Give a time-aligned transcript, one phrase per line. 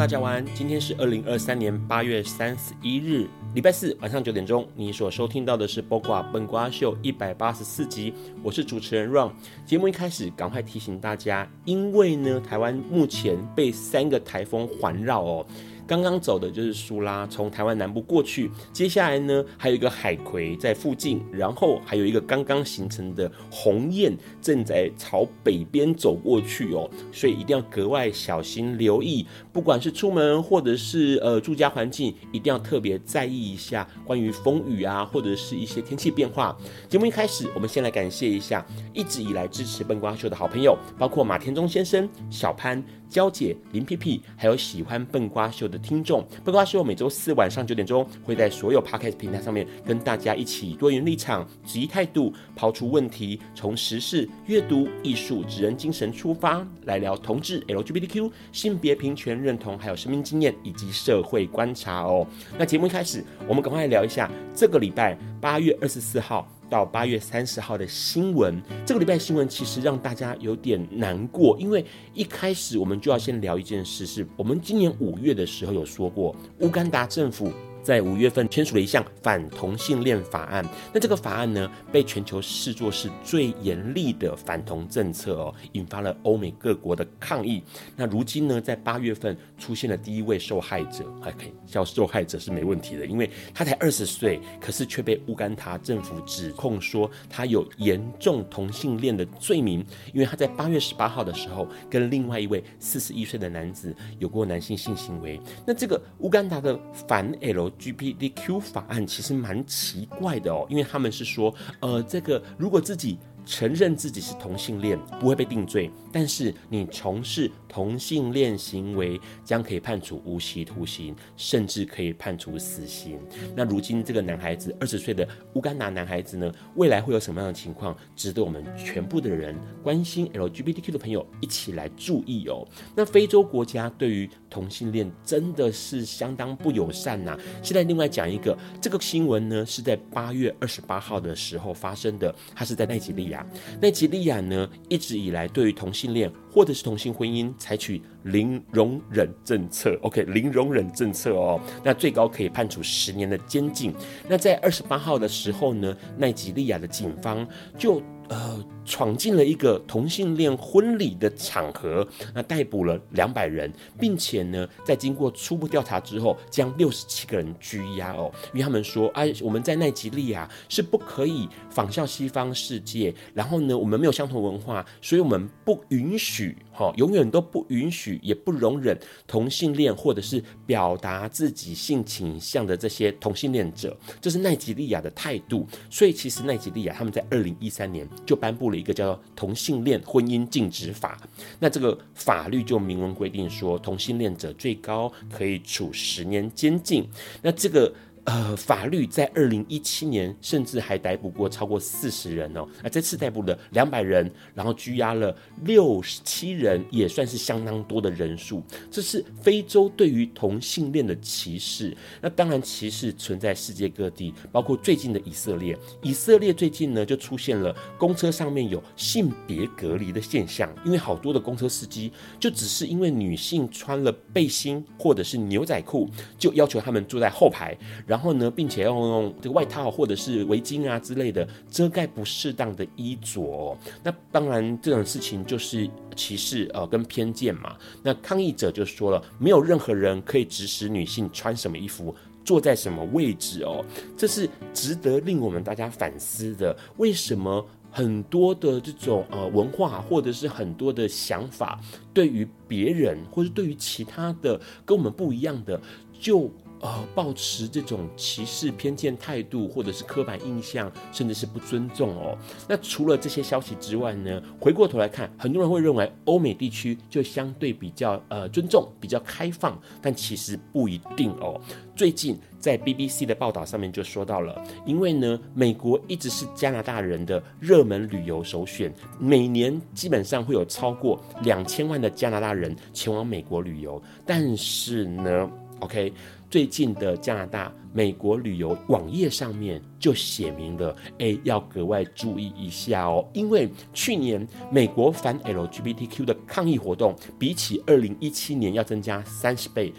[0.00, 0.42] 大家晚安。
[0.54, 4.66] 今天是二零二三年八月三十一日，礼拜四晚上九点钟。
[4.74, 9.30] 你所收听到的是《包瓜笨瓜秀》一百八十四集，我是主持人 Ron。
[9.66, 15.46] 节目一开始，赶快提醒大家，因为呢，台湾目前被三个台风环绕哦。
[15.90, 18.48] 刚刚走的就是苏拉，从台湾南部过去。
[18.72, 29.26] 接下来呢，还有一个海葵在附近，然后还有一个刚刚形成的鸿雁正在朝北边走过去哦，所以一定要格外小心留意。
[29.52, 36.56] 不管是出门或者是呃住家环境，一定要特别在意一下关于风雨啊，或者是一些天气变化。
[36.88, 42.80] 节目一开始，我们先来感谢一下一直以来支持笨瓜秀的好朋友，包括马田中先生、小潘。
[43.10, 62.26] 娇姐、林屁屁，还有喜欢笨瓜秀的听众，笨瓜秀每周四晚上九点钟会在所有 Podcast 平台上面跟大家一起多元立场、质疑态度，抛出问题，从时事、阅读、艺术、职人精神出发，来聊同志、LGBTQ、性别平权认同，还有生命经验以及社会观察哦。
[62.58, 66.46] 那节目一开始，我们赶快来聊一下这个礼拜八月二十四号。
[66.70, 77.52] 到八月三十号的新闻，这个礼拜新闻其实让大家有点难过，因为一开始我们就要先聊一件事，是我们今年五月的时候有说过，乌干达政府。
[77.82, 87.62] 在五月份签署了一项反同性恋法案，那这个法案呢，被全球视作是最严厉的反同政策哦，引发了欧美各国的抗议。
[87.96, 105.40] 那如今呢，在八月份出现了第一位受害者，还可以叫受害者是没问题的，因为他才二十岁，可是却被乌干达政府指控说他有严重同性恋的罪名，因为他在八月十八号的时候跟另外一位四十一岁的男子有过男性性行为。
[105.66, 107.69] 那这个乌干达的反 L。
[107.78, 113.18] GPDQ 法案其实蛮奇怪的哦，因为他们是说，呃，这个如果自己。
[113.46, 123.18] 承认自己是同性恋不会被定罪，但是你从事同性恋行为将可以判处无期徒刑，甚至可以判处死刑。
[123.54, 132.66] 那如今这个男孩子二十岁的乌干达男孩子呢，未来会有什么样的情况，值得我们全部的人关心 LGBTQ 的朋友一起来注意哦。
[132.94, 143.46] 那非洲国家对于同性恋真的是相当不友善呐、现在另外讲一个，这个新闻呢是在八月二十八号的时候发生的，它是在奈及利亚。
[143.80, 149.98] 奈及利亚呢，一直以来对于同性训练或者是同性婚姻采取零容忍政策。
[150.02, 153.92] OK，零容忍政策哦，那最高可以判处十年的监禁。
[154.28, 157.46] 那在二十八号的时候呢，奈及利亚的警方
[157.76, 158.00] 就。
[158.30, 185.66] 呃，闯进了一个同性恋婚礼的场合，那逮捕了两百人，并且呢，在经过初步调查之后，将六十七个人拘押哦，因为他们说，哎，我们在奈及利亚是不可以仿效西方世界，然后呢，我们没有相同文化，所以我们不允许，哦，永远都不允许，也不容忍同性恋或者是表达自己性倾向的这些同性恋者，这是奈及利亚的态度。
[185.90, 188.00] 所以，其实奈及利亚他们在二零一三年。
[188.26, 191.20] 就颁布了一个叫做《同性恋婚姻禁止法》，
[191.58, 197.08] 那这个法律就明文规定说，同性恋者最高可以处十年监禁。
[197.42, 197.92] 那这个
[198.24, 205.34] 呃，法律在二零一七年甚至还逮捕过超过四十人哦，啊，这次逮捕了两百人，然后拘押了
[205.64, 208.62] 六十七人，也算是相当多的人数。
[208.90, 211.96] 这是非洲对于同性恋的歧视。
[212.20, 215.76] 那当然，歧视存在世界各地，包括最近的以色列。
[216.02, 226.08] 以色列最近呢，就出现了公车上面有性别隔离的现象，因为好多的公车司机就只是因为女性穿了背心或者是牛仔裤，
[226.38, 227.76] 就要求他们坐在后排，
[228.10, 228.30] 然后。
[228.40, 233.76] 呢，并且要用这个外套或者是围巾啊之类的遮盖不适当的衣着哦。
[234.04, 237.76] 那当然，这种事情就是歧视呃跟偏见嘛。
[238.04, 242.14] 那抗议者就说了，没有任何人可以指使女性穿什么衣服、
[242.44, 243.84] 坐在什么位置哦。
[244.16, 246.74] 这是值得令我们大家反思的。
[246.98, 251.78] 为什么很多的这种呃文化或者是很多的想法，
[252.14, 255.80] 对于别人或者对于其他的跟我们不一样的
[256.18, 256.48] 就。
[256.80, 262.36] 呃，抱持这种歧视、偏见态度，或者是刻板印象，甚至是不尊重哦。
[262.66, 271.60] 那除了这些消息之外呢，回过头来看，很多人会认为欧美地区就相对比较呃尊重、比较开放，但其实不一定哦。
[271.94, 285.50] 最近在 BBC 的报道上面就说到了，因为呢，美国一直是加拿大人的热门旅游首选，每年基本上会有超过两千万的加拿大人前往美国旅游，但是呢
[285.80, 286.10] ，OK。
[286.50, 299.92] 最近的加拿大、美国旅游网页上面就写明了，哎，要格外注意一下哦，因为去年美国反 LGBTQ 的抗议活动比起二零一七年要增加三十倍，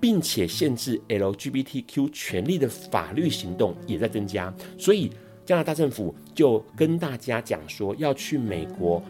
[0.00, 5.10] 并且限制 LGBTQ 权利的法律行动也在增加，所以
[5.44, 9.02] 加拿大政府就跟大家讲说，要去美国。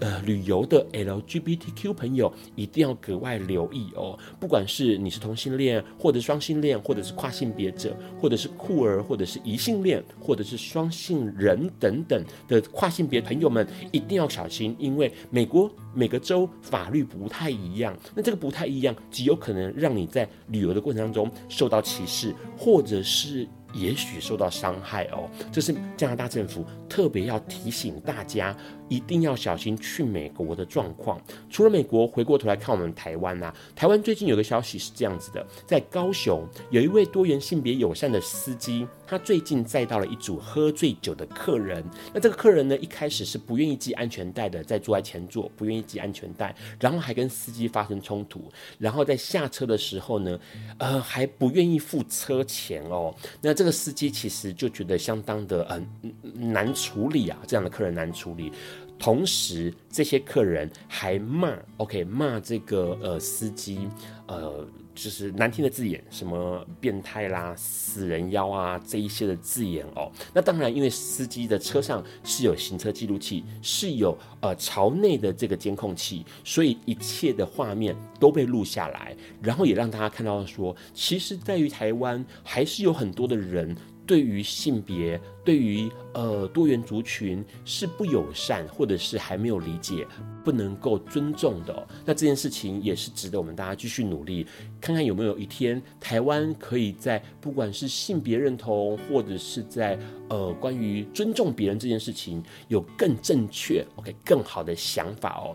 [0.00, 4.18] 呃，旅游的 LGBTQ 朋友一定要格外留意哦。
[4.38, 17.96] 不管是你是同性恋，或者双性恋，或者是跨性别者，或者是酷儿，或者是异性恋，或者是双性人等等的跨性别朋友们，一定要小心，因为美国每个州法律不太一样。
[18.14, 23.48] 那这个不太一样，极有可能让你在旅游的过程当中受到歧视，或者是。
[23.74, 28.56] 也许受到伤害哦，这是加拿大政府特别要提醒大家，
[28.88, 31.20] 一定要小心去美国的状况。
[31.50, 41.84] 除了美国，回过头来看我们台湾啊，台湾最近有个消息是这样子的，在高雄有一位多元性别友善的司机，他最近载到了一组喝醉酒的客人。
[42.12, 50.38] 那这个客人呢，一开始是不愿意系安全带的，在坐在前座不愿意系安全带，然后还跟司机发生冲突，然后在下车的时候呢，
[50.78, 53.14] 呃，还不愿意付车钱哦。
[53.40, 56.12] 那这个司机其实就觉得相当的嗯、
[56.52, 58.52] 难处理啊，这样的客人难处理。
[58.98, 63.88] 同时，这些客人还骂，OK，骂这个呃司机，
[64.26, 70.10] 呃，就是难听的字眼，什么变态啦、死人妖啊这一些的字眼哦。
[70.34, 85.20] 那当然，因为司机的车上是有行车记录器，是有呃朝内的这个监控器，所以一切的画面都被录下来，然后也让大家看到说，其实在于台湾还是有很多的人对于性别。
[85.44, 90.04] 对于呃多元族群是不友善，或者是还没有理解，
[90.44, 91.88] 不能够尊重的。
[92.04, 94.44] 那这件事情也是值得我们大家继续努力，
[94.80, 99.96] 看看有没有一天台湾可以在不管是性别认同，或者是在
[100.28, 105.54] 呃关于尊重别人这件事情，有更正确、OK 更好的想法哦。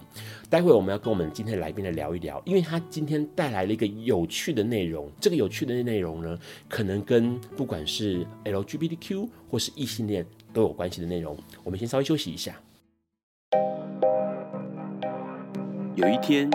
[0.49, 5.11] 待会我们要跟我们今天来宾来聊一聊，因为他今天带来了一个有趣的内容。
[5.19, 6.39] 这个有趣的内容呢，
[6.69, 12.55] 可能跟不管是 LGBTQ 或是异性恋都有关系的内容，我们先稍微休息一下。
[15.93, 16.49] 有一天，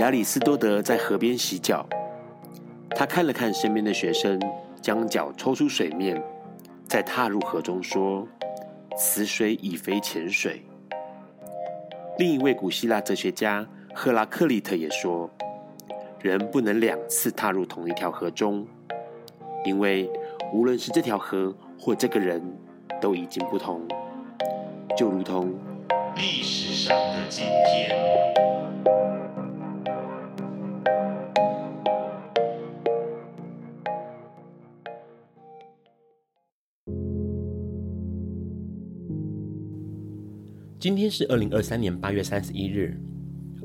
[0.00, 1.86] 亚里斯多德在河边洗脚，
[2.96, 4.40] 他看了看身边的学生，
[4.80, 6.20] 将脚抽出水面，
[6.88, 8.26] 再踏入河中，说
[8.98, 10.64] ：“此水已非前水。”
[12.18, 15.30] 另一位古希腊哲学家赫拉克利特也说
[16.20, 18.66] ：“人不能两次踏入同一条河中，
[19.64, 20.10] 因为
[20.52, 22.40] 无论是这条河。”或这个人
[23.00, 23.80] 都已经不同，
[24.96, 25.52] 就如同
[26.14, 27.98] 历史上的今天。
[40.78, 42.96] 今天是二零二三年八月三十一日，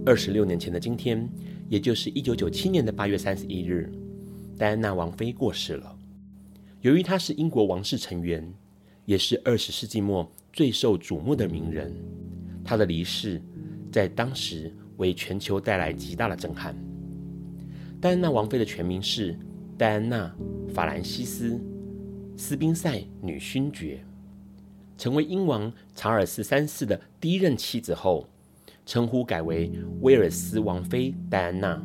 [0.03, 1.29] 二十六年前的今天，
[1.69, 3.91] 也就是一九九七年的八月三十一日，
[4.57, 5.96] 戴安娜王妃过世了。
[6.81, 8.53] 由于他是英国王室成员，
[9.05, 11.91] 也是二十世纪末最受瞩目的名人，
[12.63, 13.41] 他的离世
[13.91, 16.75] 在当时为全球带来极大的震撼。
[17.99, 19.37] 戴安娜王妃的全名是
[19.75, 20.31] 戴安娜·
[20.71, 21.55] 法兰西斯·
[22.37, 23.99] 斯宾塞女勋爵，
[24.99, 28.29] 成为英王查尔斯三世的第一任妻子后，
[28.85, 31.83] 称呼改为威尔斯王妃戴安娜，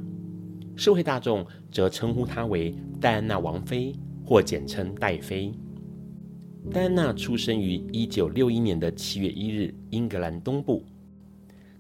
[0.77, 3.95] 社会大众则称呼她为戴安娜王妃。
[4.33, 5.53] 或简称戴妃。
[6.71, 10.87] 戴安娜出生于一九六一年的七月一日，英格兰东部。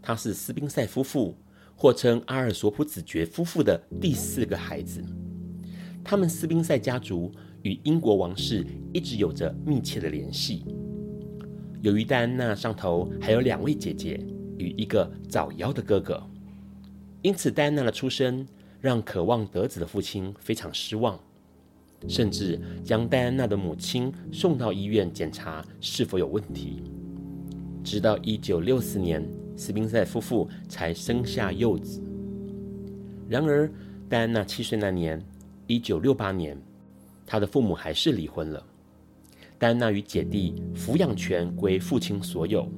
[0.02, 1.34] 她是斯宾塞夫妇，
[1.74, 5.02] 或称阿尔索普子爵夫妇的第四个孩子。
[6.04, 7.32] 他们斯宾塞家族
[7.62, 10.66] 与英国王室一直有着密切的联系。
[11.80, 14.20] 由于戴安娜上头还有两位姐姐
[14.58, 16.22] 与一个早夭的哥哥，
[17.22, 18.46] 因此戴安娜的出生
[18.78, 21.18] 让渴望得子的父亲非常失望，
[22.08, 26.82] 甚至将戴安娜的母亲送到医院检查是否有问题。
[27.84, 32.00] 直到一九六四年，斯宾塞夫妇才生下幼子。
[33.28, 33.70] 然而，
[34.08, 35.20] 戴安娜七岁那年，
[35.66, 36.56] 一九六八年，
[37.26, 38.64] 她的父母还是离婚了。
[39.58, 42.68] 戴安娜与姐弟抚养权归父亲所有。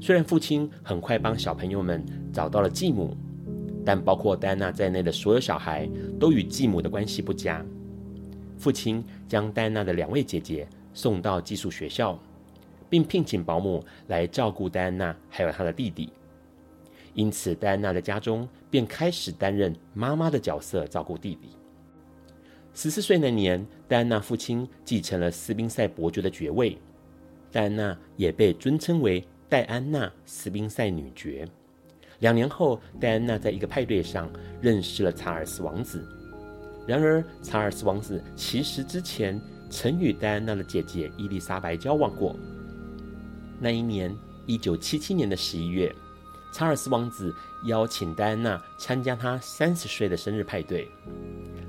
[0.00, 3.16] 虽然父亲很快帮小朋友们找到了继母，
[3.84, 5.88] 但包括戴安娜在内的所有小孩
[6.18, 7.64] 都与继母的关系不佳。
[8.60, 12.16] 父亲将戴安娜的两位姐姐送到寄宿学校，
[12.90, 16.12] 并聘请保姆来照顾戴安娜还有她的弟弟。
[17.14, 21.48] 因此，戴安娜的家中便开始担任妈妈的角色，照顾弟弟。
[22.74, 26.76] 十四岁那年，戴安娜父亲继承了斯宾塞伯爵的爵位，
[27.50, 31.48] 戴安娜也被尊称为戴安娜·斯宾塞女爵。
[32.18, 36.06] 两年后，戴安娜在一个派对上认识了查尔斯王子。
[36.90, 42.34] 然而，查尔斯王子其实之前曾与戴安娜的姐姐伊丽莎白交往过。
[43.60, 44.12] 那一年，
[44.44, 45.94] 一九七七年的十一月，
[46.52, 47.32] 查尔斯王子
[47.66, 50.88] 邀请戴安娜参加他三十岁的生日派对。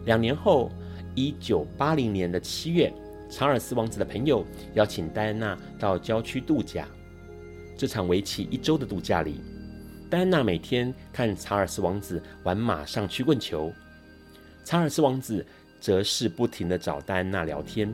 [0.05, 0.71] 两年后。
[1.13, 2.89] 一九八零年的七月，
[3.29, 6.87] 查尔斯王子的朋友邀请戴安娜到郊区度假。
[7.77, 9.41] 这场为期一周的度假里，
[10.09, 13.73] 戴安娜每天看查尔斯王子玩马上曲棍球，
[14.63, 15.45] 查尔斯王子
[15.79, 17.93] 则是不停的找戴安娜聊天。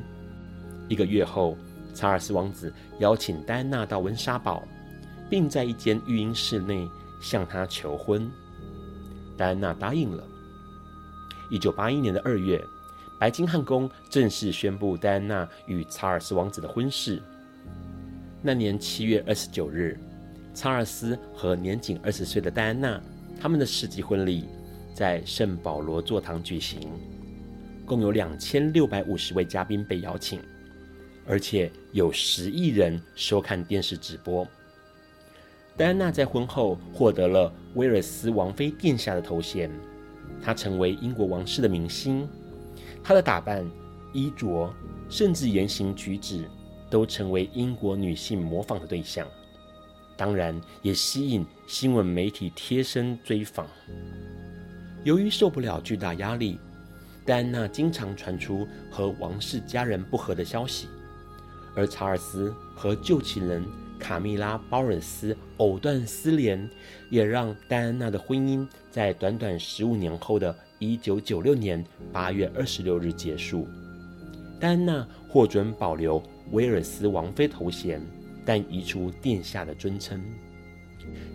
[0.88, 1.58] 一个月后，
[1.94, 4.64] 查尔斯王子邀请戴安娜到温莎堡，
[5.30, 6.88] 并在一间育婴室内
[7.22, 8.30] 向她求婚。
[9.38, 10.24] 戴安娜答应了。
[11.50, 12.64] 一九八一年的二月。
[13.20, 17.20] 白金汉宫正式宣布戴安娜与查尔斯王子的婚事。
[18.44, 20.00] 那年七月二十九日，
[20.54, 23.02] 查尔斯和年仅二十岁的戴安娜，
[23.42, 24.48] 他们的世纪婚礼
[24.98, 26.90] 在圣保罗座堂举行，
[27.86, 30.42] 共有两千六百五十位嘉宾被邀请，
[31.28, 34.44] 而且有十亿人收看电视直播。
[35.76, 39.70] 戴安娜在婚后获得了威尔斯王妃殿下的头衔，
[40.42, 42.28] 她成为英国王室的明星。
[43.04, 43.64] 她的打扮、
[44.14, 44.74] 衣着，
[45.10, 46.50] 甚至言行举止，
[46.90, 49.28] 都成为英国女性模仿的对象，
[50.16, 53.68] 当然也吸引新闻媒体贴身追访。
[55.08, 56.60] 由于受不了巨大压力，
[57.26, 60.90] 戴安娜经常传出和王室家人不和的消息，
[61.78, 63.64] 而查尔斯和旧情人
[63.98, 66.70] 卡蜜拉·鲍尔斯藕断丝连，
[67.10, 70.54] 也让戴安娜的婚姻在短短十五年后的。
[70.78, 73.66] 一九九六年八月二十六日结束，
[74.60, 76.22] 戴安娜获准保留
[76.52, 78.02] 威尔斯王妃头衔，
[78.46, 80.22] 但移除殿下的尊称。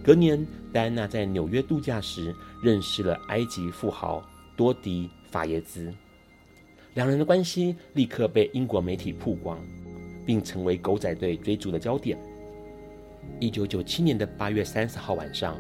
[0.03, 4.23] 隔年，戴安娜在纽约度假时认识了埃及富豪
[4.57, 5.93] 多迪法耶兹，
[6.95, 9.59] 两人的关系立刻被英国媒体曝光，
[10.27, 12.19] 并成为狗仔队追逐的焦点。
[13.39, 15.57] 一九九七年的八月三十号晚上，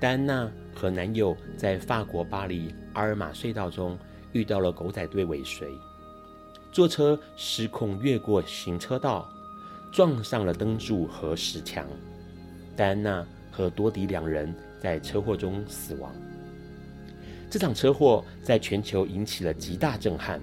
[0.00, 2.74] 戴安娜和男友在法国巴黎。
[2.94, 3.98] 阿尔玛隧道中
[4.32, 5.68] 遇到了狗仔队尾随，
[6.72, 9.30] 坐车失控越过行车道，
[9.92, 11.86] 撞上了灯柱和石墙。
[12.76, 16.14] 戴安娜和多迪两人在车祸中死亡。
[17.48, 20.40] 这场车祸在全球引起了极大震撼。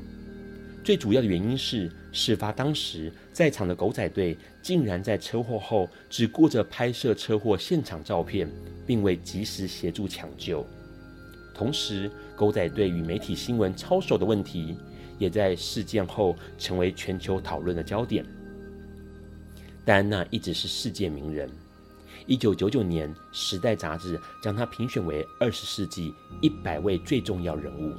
[0.84, 8.50] 最主要的原因是，事发当时在场的狗仔队竟然在车祸后只顾着拍摄车祸现场照片，
[8.86, 10.66] 并未及时协助抢救。
[11.54, 14.76] 同时，狗仔队与媒体新闻操守的问题，
[15.20, 18.26] 也在事件后成为全球讨论的焦点。
[19.86, 21.50] 戴安娜一直是世界名人。
[22.26, 27.94] 一九九九年，《时代》杂志将他评选为二十世纪一百位最重要人物。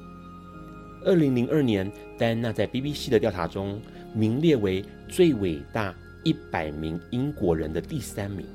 [1.05, 3.81] 二零零二年，戴安娜在 BBC 的调查中
[4.15, 8.47] 名列为最伟大一百名英国人的第三名，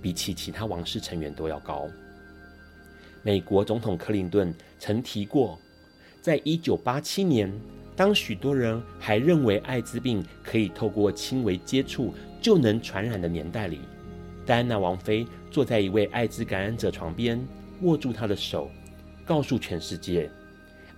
[0.00, 1.86] 比起其他王室成员都要高。
[3.22, 5.58] 美国总统克林顿曾提过，
[6.22, 7.52] 在一九八七年，
[7.94, 13.80] 当许多人还认为艾滋病可以透过轻微接触就能传染的年代里，
[14.52, 17.42] 戴安娜王妃坐在一位艾滋感染者床边，
[17.80, 18.70] 握住他的手，
[19.24, 20.30] 告诉全世界：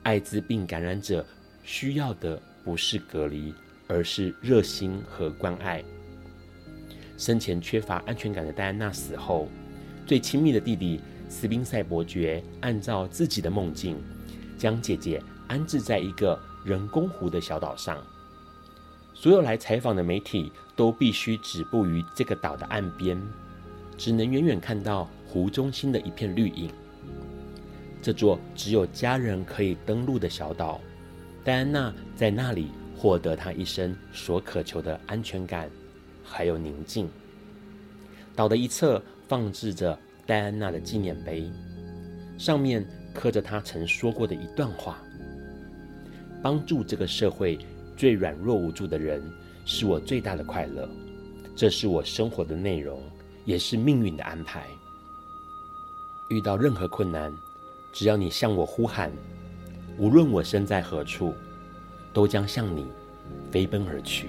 [0.03, 1.25] 艾滋病感染者
[1.63, 3.55] 需要的不是隔离，
[3.87, 5.85] 而是热心和关爱。
[7.17, 9.47] 生前缺乏安全感的戴安娜死后，
[10.05, 13.97] 最亲密的弟弟斯宾塞伯爵按照自己的梦境，
[14.59, 18.03] 将姐姐安置在一个人工湖的小岛上。
[19.15, 23.17] 所有来采访的媒体都必须止步于这个岛的岸边，
[23.97, 26.71] 只能远远看到湖中心的一片绿影。
[28.03, 30.81] 这座只有家人可以登陆的小岛，
[31.43, 35.71] 戴安娜在那里获得她一生所渴求的安全感。
[36.27, 37.09] 还有宁静。
[38.35, 39.97] 岛的一侧放置着
[40.27, 41.51] 戴安娜的纪念碑，
[42.39, 45.03] 上面刻着她曾说过的一段话
[46.43, 47.59] ：“帮助这个社会
[47.97, 49.23] 最软弱无助的人，
[49.67, 50.89] 是我最大的快乐。
[51.55, 53.01] 这是我生活的内容，
[53.45, 54.69] 也是命运的安排。
[56.29, 57.33] 遇到任何困难，
[57.93, 59.13] 只要你向我呼喊，
[59.99, 61.35] 无论我身在何处，
[62.13, 62.87] 都将向你
[63.51, 64.29] 飞奔而去。”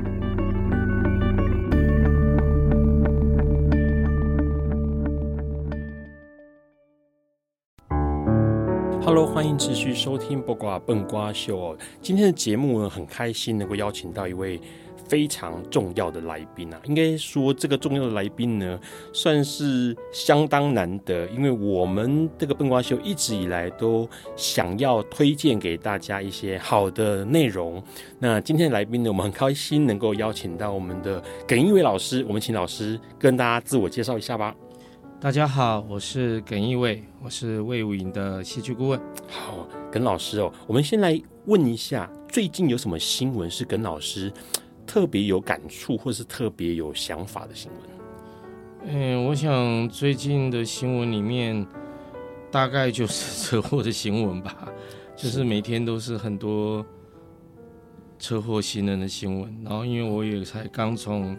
[9.13, 11.77] ？Hello，欢迎持续收听《八卦笨瓜秀》哦。
[12.01, 14.57] 今天的节目呢，很开心能够邀请到一位。
[15.09, 18.79] 非常重要的来宾啊，应该说这个重要的来宾呢，
[19.11, 27.83] 算是相当难得，因为我们这个笨瓜秀一直以来都想要推荐给大家一些好的内容。
[28.19, 34.55] 那今天的来宾呢，我们很开心能够邀请到我们的耿一伟老师，我们请老师跟大家自我介绍一下吧。
[35.21, 38.99] 大家好，我是耿一伟，我是魏武营的戏剧顾问。
[39.29, 44.33] 好，耿老师哦，我们先来问一下，最近有什么新闻是耿老师
[44.83, 48.89] 特别有感触，或是特别有想法的新闻。
[48.91, 51.67] 嗯，我想最近的新闻里面，
[52.49, 54.73] 大概就是车祸的新闻吧，
[55.15, 56.83] 就是每天都是很多
[58.17, 59.55] 车祸行人的新闻。
[59.63, 61.37] 然后，因为我也才刚从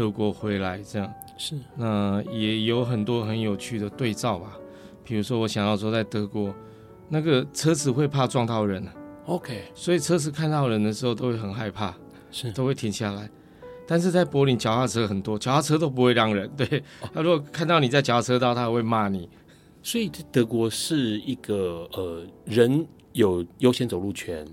[0.00, 4.56] 德国回来，这样是那也有很多很有趣的对照吧。
[5.04, 6.54] 比如说，我想要说，在德国
[7.10, 8.82] 那个车子会怕撞到人
[9.26, 11.94] ，OK，所以车子看到人的时候都会很害怕。
[12.30, 13.28] 是都会停下来，
[13.86, 16.50] 但是在柏林脚踏车很多，脚踏车都不会让人。
[16.56, 16.82] 对，
[17.12, 19.28] 他如果看到你在脚踏车道，他还会骂你。
[19.82, 24.46] 所以德国是一个呃，人有优先走路权，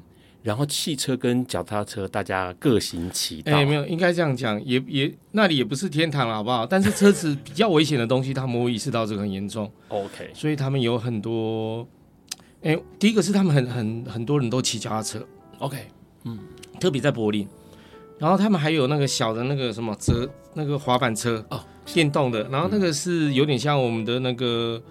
[0.48, 3.52] 然后汽车跟脚踏车大家各行其道。
[3.52, 6.66] 哎，没有，应该这样讲，也也那里也不是天堂了，好不好？
[6.66, 9.70] 但是车子比较危险的东西，他们会意识到这个很严重。
[9.90, 11.86] OK，所以他们有很多，
[12.62, 15.22] 哎，第一个是他们很很很多人都骑脚踏车。
[15.60, 15.86] OK，
[16.24, 16.40] 嗯，
[16.80, 17.46] 特别在柏林。
[18.18, 21.62] 然后他们还有那个小的那个什么折那个滑板车哦，
[21.94, 22.48] 电动的。
[22.48, 24.82] 然后那个是有点像我们的那个，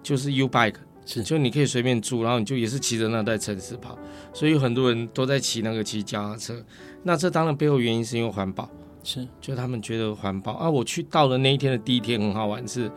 [0.00, 3.98] 就是 U bike，是就你可以随便住，然后你就也是骑着那在城市跑。
[4.32, 6.64] 所以有很多人都在骑那个骑脚踏车。
[7.02, 8.68] 那这当然背后原因是因为环保，
[9.02, 10.68] 是就他们觉得环保啊。
[10.68, 12.90] 我去到了那一天的第一天很好玩，是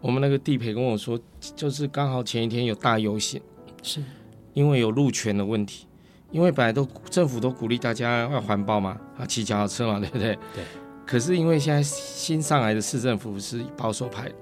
[0.00, 1.18] 我们那个地陪跟我说，
[1.56, 3.40] 就是刚好前一天有大游行，
[3.82, 4.02] 是
[4.52, 5.86] 因为有路权的问题。
[6.30, 10.34] 因为本来都政府都鼓励大家要环保嘛，啊，骑脚踏车嘛，对不对？
[10.54, 10.64] 对。
[11.04, 14.32] 可是因为现在新上来的市政府是保守派，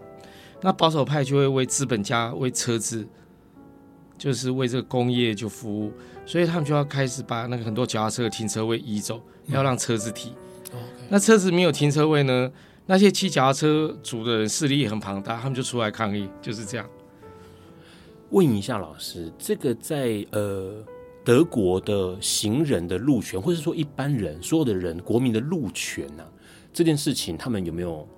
[0.63, 3.07] 那保守派就会为资本家、为车子，
[4.19, 5.93] 就是为这个工业就服务，
[6.27, 10.33] 所以他们就要开始把那个很多脚踏车的停车位移走，要让车子停。
[10.73, 10.79] 嗯。
[11.09, 12.51] 那车子没有停车位呢？
[12.87, 16.87] 那些骑脚踏车族的人势力也很庞大，他们就出来抗议，就是这样。
[18.31, 20.85] 问一下老师，这个在呃。
[21.23, 26.29] 德国的行人的路权，或者说一般人所有的人国民的路权呢、啊？
[26.73, 28.09] 这件事情他们有没有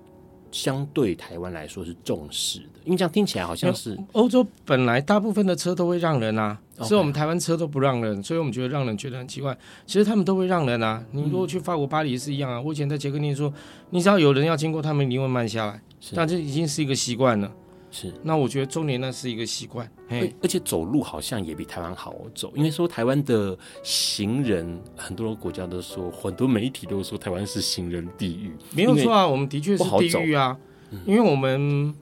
[0.52, 2.66] 相对台湾来说是重视的？
[2.84, 9.56] 因为这样听起来好像是欧洲本来大部分的车都会让人啊，所以我们台湾车都不让人，所以我们觉得让人觉得很奇怪。
[9.86, 11.02] 其实他们都会让人啊。
[11.12, 12.60] 你如果去法国巴黎是一样啊。
[12.60, 13.52] 我以前在捷克念书，
[13.90, 15.80] 你只要有人要经过，他们一定会慢下来，
[16.14, 17.50] 但这已经是一个习惯了。
[17.92, 18.12] 是。
[18.24, 28.50] 那我觉得中年那是一个习惯，而而且走路好像也比台湾好走，因为说台湾的行人，很多国家都说，很多媒体都说台湾是行人地狱。
[28.74, 30.58] 没有错啊，我们的确是地狱啊，
[31.06, 31.94] 因为我们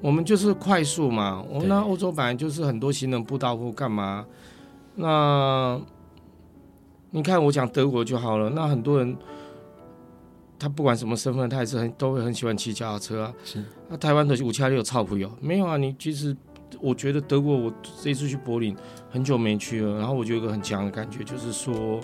[0.00, 4.24] 我们就是快速嘛，我们那欧洲本来就是很多行人步道或干嘛，
[4.94, 5.78] 那。
[7.12, 9.16] 你看我讲德国就好了，那很多人
[10.58, 13.34] 他不管什么身份，他也是很都会很喜欢骑脚踏车啊。
[13.44, 15.76] 是，那、啊、台湾的五七六超朋友没有啊？
[15.76, 16.36] 你其实
[16.80, 18.76] 我觉得德国，我这一次去柏林
[19.10, 22.00] 很久没去了，然后我就有一个很强的感觉，就是说，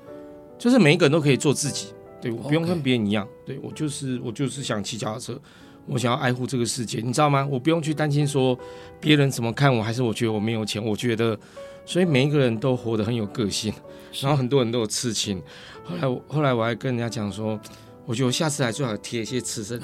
[0.58, 1.88] 就是每一个人都可以做自己，
[2.20, 5.40] 对，我不用跟别人一样，对，我就是我就是想骑脚踏车，
[5.86, 7.46] 我想要爱护这个世界，你知道吗？
[7.50, 8.58] 我不用去担心说
[9.00, 11.38] 别人怎么看我，还是我觉得我没有钱，我觉得。
[11.86, 13.72] 所以每一个人都活得很有个性，
[14.20, 15.42] 然后很多人都有刺青。
[15.82, 17.58] 后来我后来我还跟人家讲说，
[18.10, 19.80] 我觉得我下次来最好贴一些刺身、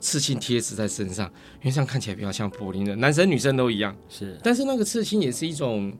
[0.00, 3.96] 刺青贴纸在身上，因为这样看起来比较像柏林人，男生女生都一样。
[4.08, 5.96] 是，但是那个刺青也是一种，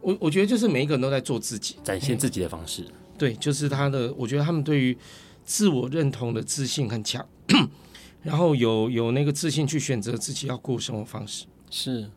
[0.00, 2.86] 我我觉得就是每一个人都在做自己，展现自己的方式。
[3.18, 4.96] 对，就是他的，我觉得他们对于
[5.44, 7.26] 自我认同的自信很强，
[8.22, 11.44] 然后有有那个自信去选择自己要过生活方式。
[11.70, 12.08] 是。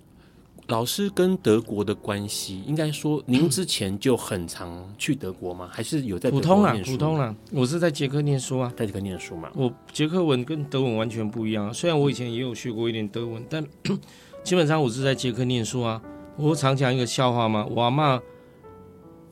[0.67, 5.69] 老师跟德国的关系，应该说您之前就很常去德国吗？
[5.71, 7.35] 还是有在普通啊，普通啊。
[7.51, 9.51] 我是在捷克念书啊，在捷克念书嘛。
[9.53, 13.63] 我捷克文跟德文完全不一样，虽然我以前也有学过一点德文，但
[14.43, 16.01] 基本上我是在捷克念书啊。
[16.35, 18.19] 我常讲一个笑话嘛，我阿妈，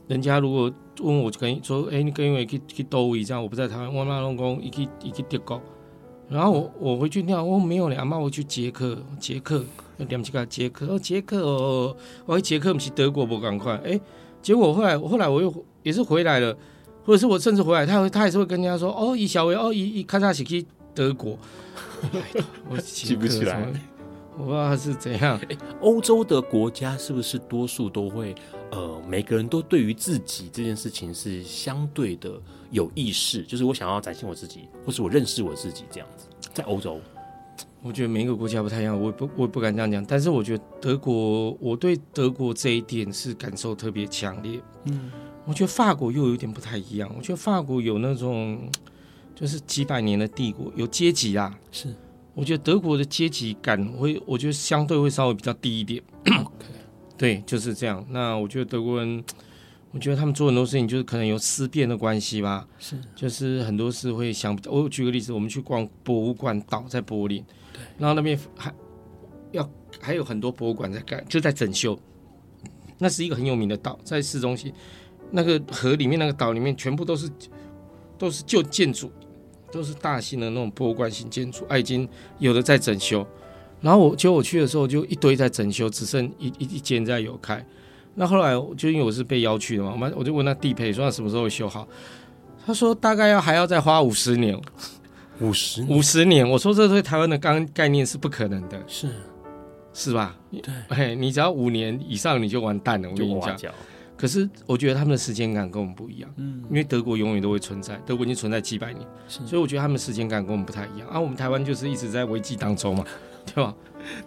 [0.08, 5.60] 人家如果问我跟说，哎、欸，你跟因为去去多位这样，我不在台湾，我妈拢讲一去一去德国。
[6.30, 9.66] 然后我我回去尿，我没有嘞，阿妈我去捷克，捷克
[9.98, 14.00] 要点几个捷克，哦捷克哦，我捷克不是德国不赶快，哎，
[14.42, 16.56] 结果后来后来我又也是回来了，
[17.06, 21.38] 或者是我甚至回来，他他还是会跟人家说，哦以小维哦以以看他是去德国，
[22.70, 23.72] 我记不起来，
[24.38, 25.40] 我不知道他是怎样。
[25.82, 28.34] 欧洲的国家是不是多数都会
[28.72, 32.32] 呃，每个人都对于自己这件事情是相对的。
[32.72, 36.26] 有意识，就是我想要展现我自己，或是我认识我自己这样子。
[36.56, 37.00] 在欧洲，
[37.84, 40.04] 我觉得每一个国家不太一样，我也不我也不敢这样讲。
[40.06, 44.60] 但是我觉得德国，我对德国这一点是感受特别强烈。
[44.86, 45.12] 嗯，
[45.46, 47.12] 我觉得法国又有点不太一样。
[47.18, 48.68] 我觉得法国有那种
[49.36, 51.54] 就是几百年的帝国，有阶级啊。
[51.72, 51.94] 是，
[52.34, 56.02] 我觉得德国的阶级感会，我觉得相对会稍微比较低一点。
[56.26, 56.66] OK，
[57.18, 58.06] 对，就是这样。
[58.10, 59.24] 那我觉得德国人。
[59.96, 62.68] 我觉得他们做很多事情，就是可能有思辨的关系吧。
[62.80, 64.58] 是，就是很多事会想。
[64.66, 68.74] 我举个例子，我们去逛博物馆岛，在柏林，对，然后那边还
[69.52, 72.00] 要还有很多博物馆在盖，就在整修。
[73.00, 74.72] 那是一个很有名的岛，在市中心，
[75.32, 77.30] 那个河里面，那个岛里面全部都是
[78.18, 79.12] 都是旧建筑，
[79.72, 82.08] 都是大型的那种博物馆型建筑，已经
[82.40, 83.28] 有的在整修。
[83.82, 87.66] 然后我就我去的时候，就一堆在整修，只剩一一一间在有开。
[88.16, 91.86] 那后来就因为我是被邀去的嘛，我们我就问他地陪说他什么时候修好，
[92.66, 94.58] 他说大概要还要再花五十年，
[95.44, 96.50] 五十五十年。
[96.50, 99.08] 我说这对台湾的刚概念是不可能的，是
[99.94, 100.36] 是吧？
[100.50, 103.58] 对，嘿，你只要五年以上你就完蛋了，我跟你讲。
[104.16, 111.08] 可是我觉得他们的时间感跟我们不一样，嗯，因为德国永远都会存在，德国已经存在几百年，所以我觉得他们时间感跟我们不太一样。
[111.10, 113.04] 啊，我们台湾就是一直在危机当中嘛，
[113.54, 113.76] 对吧？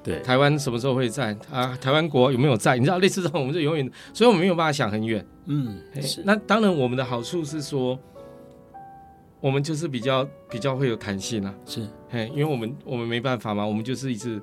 [0.02, 1.76] 对，台湾什么时候会在啊？
[1.80, 2.76] 台湾国有没有在？
[2.76, 5.24] 你知道类似这种，我们就永远，所以我们没有办法想很远。
[5.46, 5.78] 嗯，
[6.24, 7.98] 那当然，我们的好处是说，
[9.40, 11.54] 我们就是比较比较会有弹性啊。
[11.64, 14.40] 是，嘿，因为我们我们没办法嘛，我们就是一直，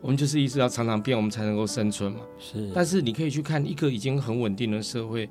[0.00, 2.20] 我们就是一直要常常变，我们才能够生存嘛。
[2.38, 5.28] 是，但是你可以去看一个已经很稳定的社会，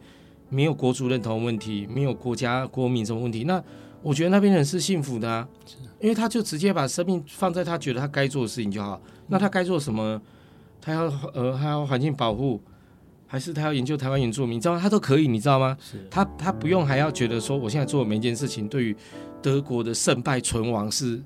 [0.49, 3.61] 没有国族认同问题，没有国家国民什么问题，那
[4.01, 5.47] 我觉得那边人是幸福的啊。
[5.65, 9.01] 是，因为他就直接把生命放在他觉得他该做的事情就好。
[9.27, 10.21] 那他该做什么？
[10.81, 12.61] 他要呃，他要环境保护，
[13.33, 14.57] 还是他要研究台湾原住民？
[14.57, 14.79] 你知道吗？
[14.79, 15.75] 他都可以，你知道吗？
[15.81, 18.95] 是他他不用还要觉得说，我现在做的每一件事情对于
[19.41, 21.19] 德国的胜败存亡是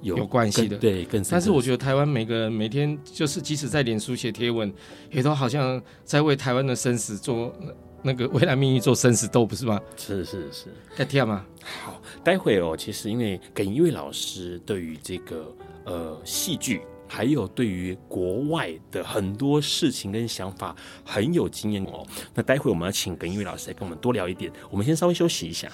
[0.00, 0.78] 有有关系的。
[0.78, 4.72] 对，更但是我觉得台湾每个人每天就是，即使在脸书写贴文，
[5.10, 7.54] 也都好像在为台湾的生死做
[8.00, 9.78] 那个未来命运做生死斗，不是吗？
[9.94, 10.64] 是是是，
[10.96, 11.44] 在跳吗？
[11.84, 15.54] 好，待会哦，其实因为耿一位老师对于这个。
[15.88, 22.06] 呃，戏剧还有对于国外的很多事情跟想法很有经验哦。
[22.34, 24.52] 那待会我们要请耿一伟老师来跟我们多聊一点。
[24.70, 25.70] 我们先稍微休息一下。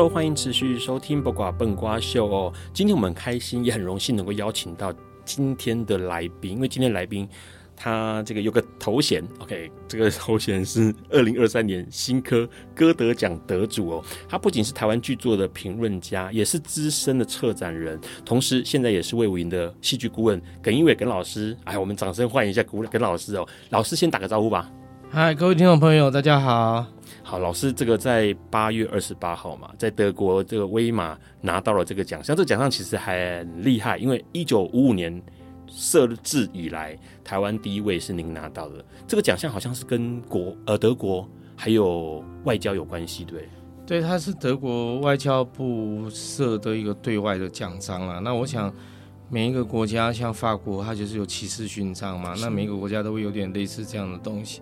[0.00, 2.50] Hello，欢迎持续收听八卦笨瓜秀哦。
[2.72, 4.90] 今天我们很开心，也很荣幸能够邀请到
[5.26, 7.28] 今天的来宾，因为今天来宾
[7.76, 14.04] 他这个有个头衔，OK，这个头衔是二零二三年新科歌德奖得主哦。
[14.26, 21.54] 他不仅是台湾剧作的评论家，也是资深的策展人，同时现在也是魏武营的戏剧顾问耿一伟耿老师。
[21.64, 23.46] 哎，我们掌声欢迎一下耿耿老师哦。
[23.68, 24.70] 老师先打个招呼吧。
[25.10, 26.86] 嗨，各位听众朋友，大家好。
[27.30, 32.34] 好，老师，这个在八月二十八号嘛，在德国这个威玛拿到了这个奖项。
[32.34, 35.22] 这个奖项其实很厉害，因为一九五五年
[35.68, 38.84] 设置以来，台湾第一位是您拿到的。
[39.06, 43.48] 这个奖项好像是跟国呃德国还有外交有关系，对？
[43.86, 48.18] 对，它是德国外交部设的一个对外的奖章啊。
[48.18, 48.74] 那我想
[49.28, 52.34] 每一个国家，像法国，它就是有骑士勋章嘛。
[52.40, 54.60] 那每一个国家都会有点类似这样的东西。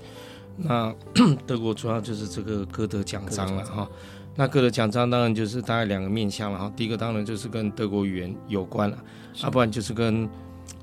[0.59, 0.93] 那
[1.47, 3.89] 德国主要就是这个歌德奖章了哈。
[4.35, 6.73] 那歌德奖章当然就是大概两个面向了哈。
[6.77, 8.99] 第一个当然就是跟德国语言有关了，
[9.43, 10.29] 要、啊、不然就是跟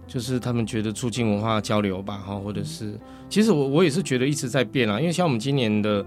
[0.07, 4.99] 就是他们觉得促进文化交流吧哈，或者是其实我我也是觉得一直在变啊。
[4.99, 6.05] 因为像我们今年的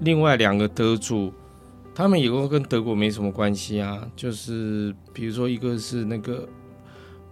[0.00, 1.32] 另外两个得主，
[1.94, 4.06] 他们也会跟德国没什么关系啊。
[4.14, 6.48] 就是比如说一个是那个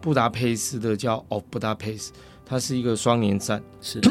[0.01, 2.11] 布达佩斯的叫 Of Budapest，
[2.45, 4.01] 它是一个双年展是。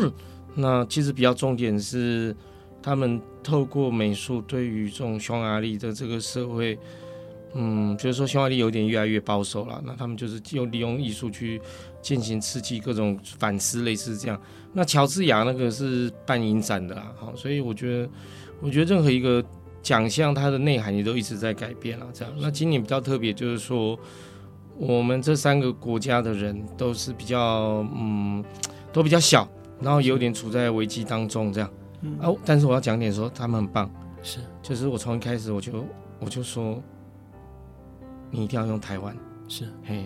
[0.55, 2.35] 那其实比较重点是，
[2.81, 6.79] 他们透过美术对于这种匈牙利的这个社会，
[7.53, 9.81] 嗯，就是说匈牙利有点越来越保守了。
[9.85, 11.61] 那他们就是用利用艺术去
[12.01, 14.41] 进行刺激各种反思，类似这样。
[14.71, 18.09] 那乔治亚那个是办影展的啦，好，所以我觉得，
[18.61, 19.43] 我觉得任何一个
[19.81, 22.07] 奖项它的内涵也都一直在改变了。
[22.13, 23.99] 这样，那今年比较特别就是说，
[24.77, 28.43] 我们这三个国家的人都是比较，嗯，
[28.93, 29.45] 都比较小。
[29.81, 31.69] 然后有点处在危机当中，这样，
[32.01, 33.89] 嗯、啊，但是我要讲点说，他们很棒，
[34.23, 35.85] 是，就是我从一开始我就
[36.19, 36.81] 我就说，
[38.31, 39.15] 你一定要用台湾，
[39.47, 40.05] 是，嘿，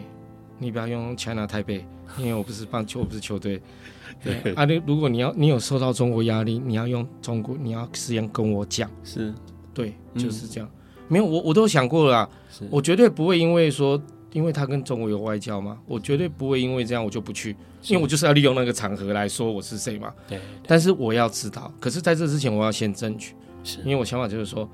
[0.57, 1.85] 你不要用 China 台北，
[2.17, 3.61] 因为我不是棒球，我不是球队，
[4.23, 9.33] 对，啊，你如果你要你有受到中国压力，你要用中国，你要实际跟我讲，是，
[9.73, 12.29] 对，就是这样，嗯、没有，我我都想过了啦，
[12.69, 14.01] 我绝对不会因为说。
[14.31, 17.55] 因为他跟中国有外交嘛，我绝对不会因为这样我就不去，
[17.87, 20.13] 因为我就是要利用那个场合来说我是谁嘛。
[20.27, 24.69] 对，但是我要知道，可是在这之前我要先争取，是因为我想法就是说，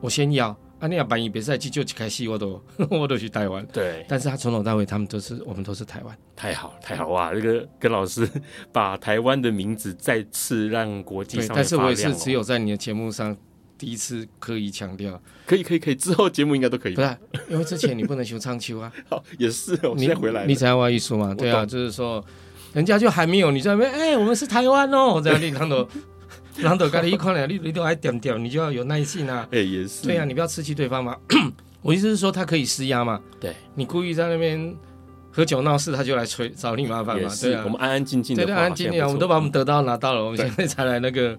[0.00, 3.66] 我先要啊，你要办一比赛，就开戏我都 我都去台湾。
[3.72, 7.32] 对，但是他从头到尾他们都是我们都是台湾，太好太好哇！
[7.32, 8.28] 这个跟老师
[8.72, 13.36] 把台湾的名字再次让国际上，对，但是我也是只有在你的节目上。
[13.82, 16.94] 第一次刻意强调，可以可以可以，之后节目应该都可以。
[16.94, 17.18] 不是，
[17.48, 18.92] 因为之前你不能修唱秋啊。
[19.10, 21.34] 好，也是，我现在回来你，你才华艺术嘛？
[21.34, 22.24] 对啊，就是说，
[22.74, 25.84] 人家就还没有你在那边，哎、欸，我们是台湾哦，这样你看到，
[26.58, 29.48] 看到刚才一块两，你你都还点点，你就要有耐心啊。
[29.50, 30.06] 哎、欸，也是。
[30.06, 31.16] 对啊，你不要刺激对方嘛。
[31.80, 33.20] 我意思是说，他可以施压嘛。
[33.40, 34.72] 对，你故意在那边
[35.32, 37.28] 喝酒闹事，他就来催找你麻烦嘛。
[37.40, 41.36] 对啊，我们安安静静的，对，安安静静，我们都把我们得到拿到了，我们现在才来那个。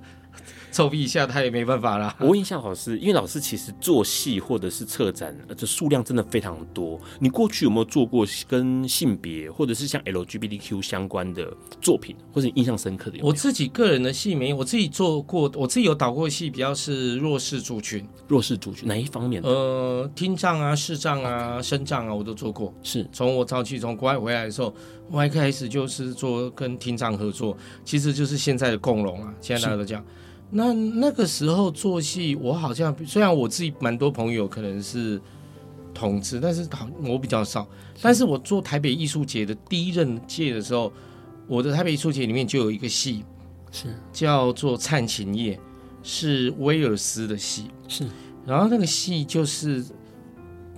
[0.73, 2.13] 臭屁一下，他也没办法啦。
[2.19, 6.99] 我问一下老师，因为老师其实做戏或者是策展，这数量真的非常多。
[7.19, 13.27] 你过去有没有做过跟性别或者是像 LGBTQ 相关的作品，或者印象深刻的有有？
[13.27, 18.03] 我自己个人的戏没有，我自己做过，我自己有导过戏，比较是弱势族群。
[18.27, 19.41] 弱势族群哪一方面？
[19.43, 22.73] 呃，听障啊、视障啊、身障啊，我都做过。
[22.81, 24.73] 是从我早期从国外回来的时候，
[25.11, 27.55] 我一开始就是做跟听障合作，
[27.85, 30.03] 其实就是现在的共融啊，现在大家都讲。
[30.55, 35.19] 那那个时候做戏，我好像虽然我自己蛮多朋友可能是
[35.95, 37.67] 同志，但是好我比较少。
[38.01, 40.93] 但是我做台北艺术节的第一任届的时候，
[41.47, 43.25] 我的台北艺术节里面就有一个戏，
[43.71, 45.55] 是叫做《灿琴夜》，
[46.03, 48.05] 是威尔斯的戏，是。
[48.45, 49.83] 然后那个戏就是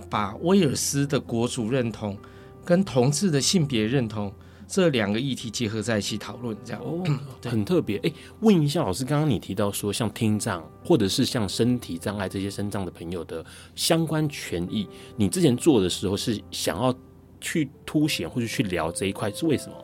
[0.08, 2.16] 把威尔斯的国族认同
[2.64, 4.32] 跟同志的性别认同。
[4.68, 7.02] 这两个议题结合在一起讨论，这样哦，
[7.48, 7.98] 很特别。
[7.98, 16.92] 哎，问一下老师，刚刚你提到说，像听障或者是像身体障碍这些身障的朋友的相关权益，你之前做的时候是想要
[17.40, 19.76] 去凸显或者去聊这一块，是为什么？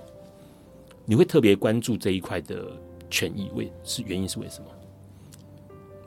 [1.05, 2.67] 你会特别关注这一块的
[3.09, 4.67] 权益，为是原因是为什么？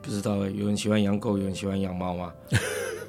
[0.01, 2.33] 不知道哎，有人喜欢养狗，有人喜欢养猫吗？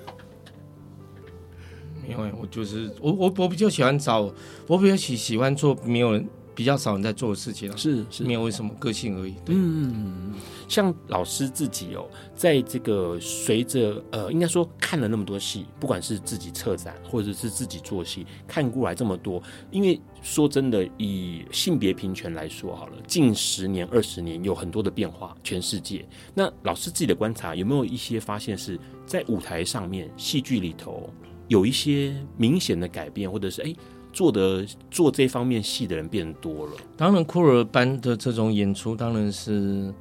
[2.08, 4.32] 因为我就是我我我比较喜欢找，
[4.66, 9.34] 我比较喜喜欢做没有人比较少人在做的事情了，是是没有为什么个性而已。
[9.44, 10.32] 对，嗯，
[10.68, 26.08] 像老师自己哦，在这个随着呃，应该说看了那么多戏，不管是自己策展或者是自己做戏，看过来这么多，因为说真的，以性别平权来说好了，近十年二十年有很多的变化，全世界。
[26.32, 31.10] 那老师自己的观察，有没有一些发现是在舞台上面、戏剧里头
[31.48, 33.74] 有一些明显的改变，或者是哎？
[34.12, 39.92] 做的做这方面戏的人变多了，当然酷儿班的这种演出，当然是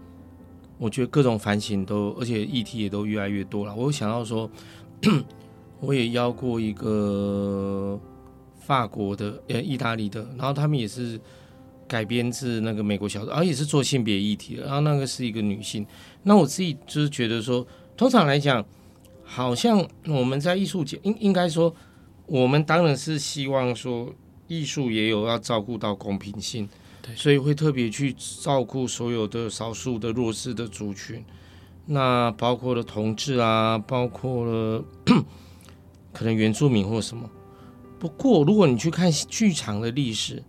[0.78, 3.76] 我觉得各种反省都，而且议题也都越来越多了。
[3.76, 4.50] 我有想到说，
[5.82, 8.00] 我也邀过一个
[8.62, 11.20] 法国的呃意大利的，然后他们也是
[11.86, 15.86] 改编自那个美国小说，而、啊、也是做性别议题的，然后那个是一个女性。
[16.24, 18.66] 那我自己就是觉得说，通常来讲，
[19.26, 21.76] 好像我们在艺术界应应该说。
[22.28, 24.12] 我们当然是希望说，
[24.48, 26.68] 艺术也有要照顾到公平性，
[27.00, 28.12] 对，所以会特别去
[28.42, 31.24] 照顾所有的少数的弱势的族群，
[31.86, 34.84] 那包括了同志啊，包括了
[36.12, 37.30] 可能原住民或什么。
[38.00, 40.42] 不过，如果你去看剧场的历史，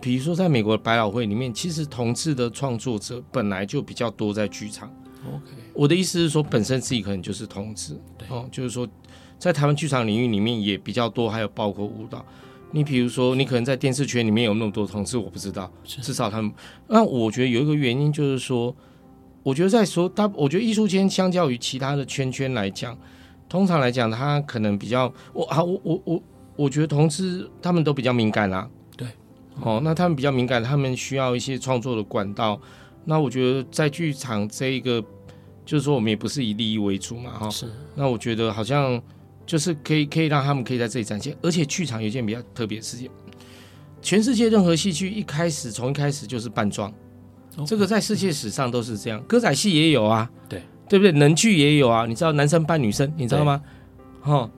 [0.00, 4.88] 比如说在美国百老汇里面，其实同志的创作者本来就比较多在剧场。
[5.26, 8.88] OK，我的意思是说，本身自己可能就是同志，对，哦，就是说。
[9.38, 12.22] 在台湾剧场领域里面也比较多，还有包括舞蹈。
[12.72, 15.72] 你比如说，你可能在电视圈里面有那么多同志，我不知道。
[15.82, 16.52] 至少他们，
[16.88, 18.76] 那我觉得有一个原因就是说，
[19.42, 22.94] 我觉得在说他，我觉得艺术圈相较于其他的圈圈来讲，
[23.48, 26.22] 通常来讲，他可能比较我啊，我我我
[26.56, 28.68] 我觉得同志他们都比较敏感啦。
[28.94, 29.08] 对，
[29.62, 32.60] 哦，那他们比较敏感，他们需要一些创作的管道。
[33.10, 35.04] 那我觉得在剧场这一个，
[35.66, 37.50] 就是说我们也不是以利益为主嘛，哈。
[37.50, 37.66] 是。
[37.94, 39.02] 那我觉得好像。
[39.46, 43.10] 就是可以可以让他们可以在这里展现，而且剧场有一件比较特别的事情，
[44.00, 46.92] 全世界任何戏剧一开始从一开始就是扮装
[47.66, 51.10] 这个在世界史上都是这样，歌仔戏也有啊，对对不对？
[51.10, 53.60] 能剧也有啊，你知道男生扮女生，你知道吗？
[54.20, 54.48] 哈，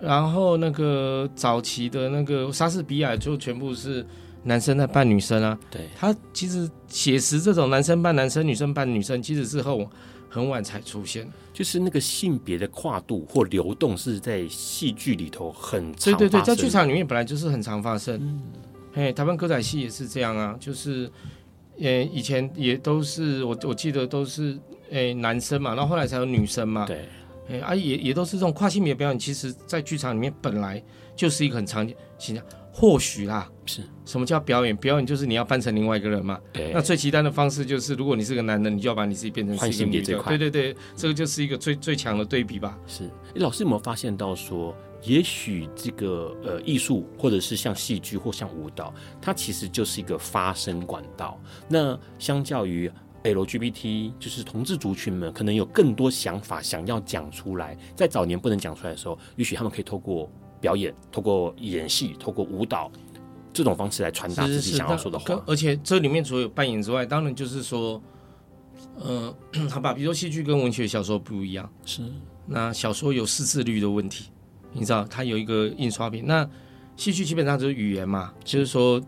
[0.00, 4.06] 然后那个早期的那个莎士比亚就全部是
[4.48, 9.88] 男生在扮女生啊，对，他其实写实这种男生扮男生、女生扮女生，其实是后
[10.28, 11.28] 很晚才出现。
[11.52, 15.92] 就是那个性别的跨度或流动是在戏剧里头很。
[15.92, 18.16] 对对对，在剧场里面本来就是很常发生。
[18.22, 18.42] 嗯，
[18.94, 21.10] 嘿，台湾歌仔戏也是这样啊，就是，
[21.80, 24.58] 呃，以前也都是我我记得都是
[24.90, 26.86] 诶男生嘛，然后后来才有女生嘛。
[26.86, 27.08] 对，
[27.50, 30.82] 哎啊也也都是这种跨性别表演，其实在剧场里面本来
[31.16, 32.44] 就是一个很常见形象。
[32.80, 34.76] 或许啦，是什么叫表演？
[34.76, 36.38] 表演就是你要扮成另外一个人嘛。
[36.52, 36.70] 对。
[36.72, 40.22] 那最极端的方式就是，如果你是个男的，你就要把你自己变成是一个女的。
[40.22, 42.78] 对对对，这个就是一个最最强的对比吧。
[42.86, 43.10] 是。
[43.34, 51.36] 老师有没有发现到说，也许这个呃艺术，或者是像戏剧或像舞蹈，它其实就是一个发声管道。
[51.68, 52.88] 那相较于
[53.24, 60.30] LGBT，就是同志族群们，可能有更多想法想要讲出来，在早年不能讲出来的时候，也许他们可以透过。
[60.60, 62.90] 表演，透过演戏，透过舞蹈
[63.52, 65.42] 这种方式来传达自己想要说的话。
[65.46, 68.00] 而且这里面除了有扮演之外，当然就是说，
[69.00, 69.34] 呃，
[69.70, 72.02] 好吧，比如说戏剧跟文学小说不一样，是
[72.46, 74.30] 那小说有识字率的问题，
[74.72, 76.24] 你知道，它有一个印刷品。
[76.26, 76.48] 那
[76.96, 79.00] 戏剧基本上就是语言嘛，就是说，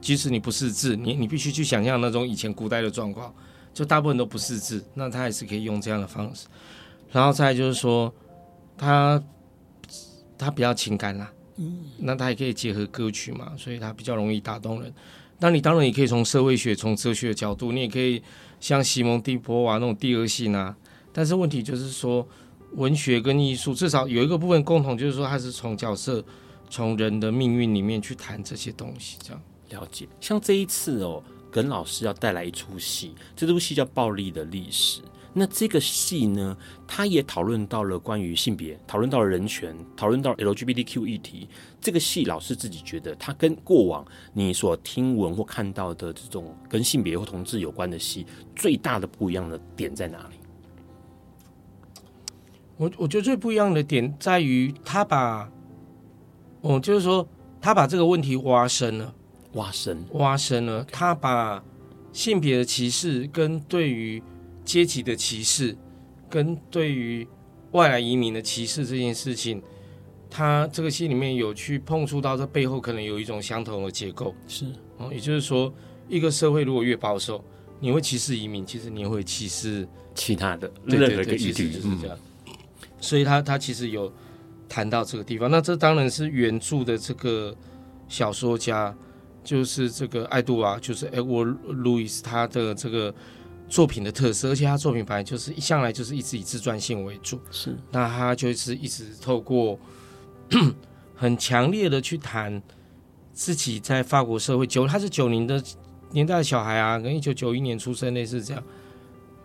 [0.00, 3.34] 即使你不识字，你你必须去想象那种以前古代的状况，
[3.72, 6.46] 就大部分都不识字，那他还是可以用这样的方式。
[7.10, 8.12] 然后再就是说，
[8.76, 9.22] 他。
[10.38, 14.92] 它比较情感啦，嗯，那它也可以结合歌曲嘛，所以它比较容易打动人。
[15.38, 18.22] 那你当然也可以从社会学、从哲学的角度，你也可以
[18.58, 20.76] 像西蒙蒂波娃那种第二性啊。
[21.12, 22.26] 但是问题就是说，
[22.72, 26.24] 文学跟艺术至少有一个部分共同，就是说它是从角色、
[26.70, 29.18] 从人的命运里面去谈这些东西。
[29.22, 30.08] 这样了解。
[30.20, 35.00] 像这一次哦，耿老师要带来一出戏，这出戏叫《暴力的历史》。
[35.38, 36.56] 那这个戏呢，
[36.88, 41.46] 他也讨论到了关于性别，讨论到了人权，讨论到 LGBTQ 议题。
[41.78, 50.36] 这个戏老师自己觉得，它跟过往你所听闻或看到的这种跟性别或同志有关的戏，最大的不一样的点在哪里？
[52.78, 55.52] 我我觉得最不一样的点在于，他把，
[56.62, 57.28] 哦，就是说，
[57.60, 59.14] 他把这个问题挖深了，
[59.52, 60.82] 挖深，挖深了。
[60.90, 61.62] 他把
[62.10, 64.22] 性别的歧视跟对于
[64.66, 65.74] 阶级的歧视，
[66.28, 67.26] 跟对于
[67.70, 69.62] 外来移民的歧视这件事情，
[70.28, 74.34] 他这个戏里面有去碰触到，这背后可能有一种相同的结构。
[74.48, 74.66] 是，
[74.98, 75.72] 哦，也就是说，
[76.08, 77.42] 一个社会如果越保守，
[77.78, 82.18] 你会歧视移民，其实你会歧视其他的任何一个议题，就是这样。
[82.46, 82.54] 嗯、
[83.00, 84.12] 所以他他其实有
[84.68, 85.50] 谈到这个地方。
[85.50, 87.54] 那这当然是原著的这个
[88.08, 88.92] 小说家，
[89.44, 93.14] 就是这个爱杜娃，就是 Edward Louis 他的这个
[93.68, 99.78] 作品的特色，而且他作品本来就是一向来就是一直以自传性为主，是，那他就是一直透过
[101.14, 102.62] 很强烈的去谈
[103.32, 105.62] 自己在法国社会九，他是九零的
[106.10, 108.62] 年代的小孩啊，跟一九九一年出生类似这样，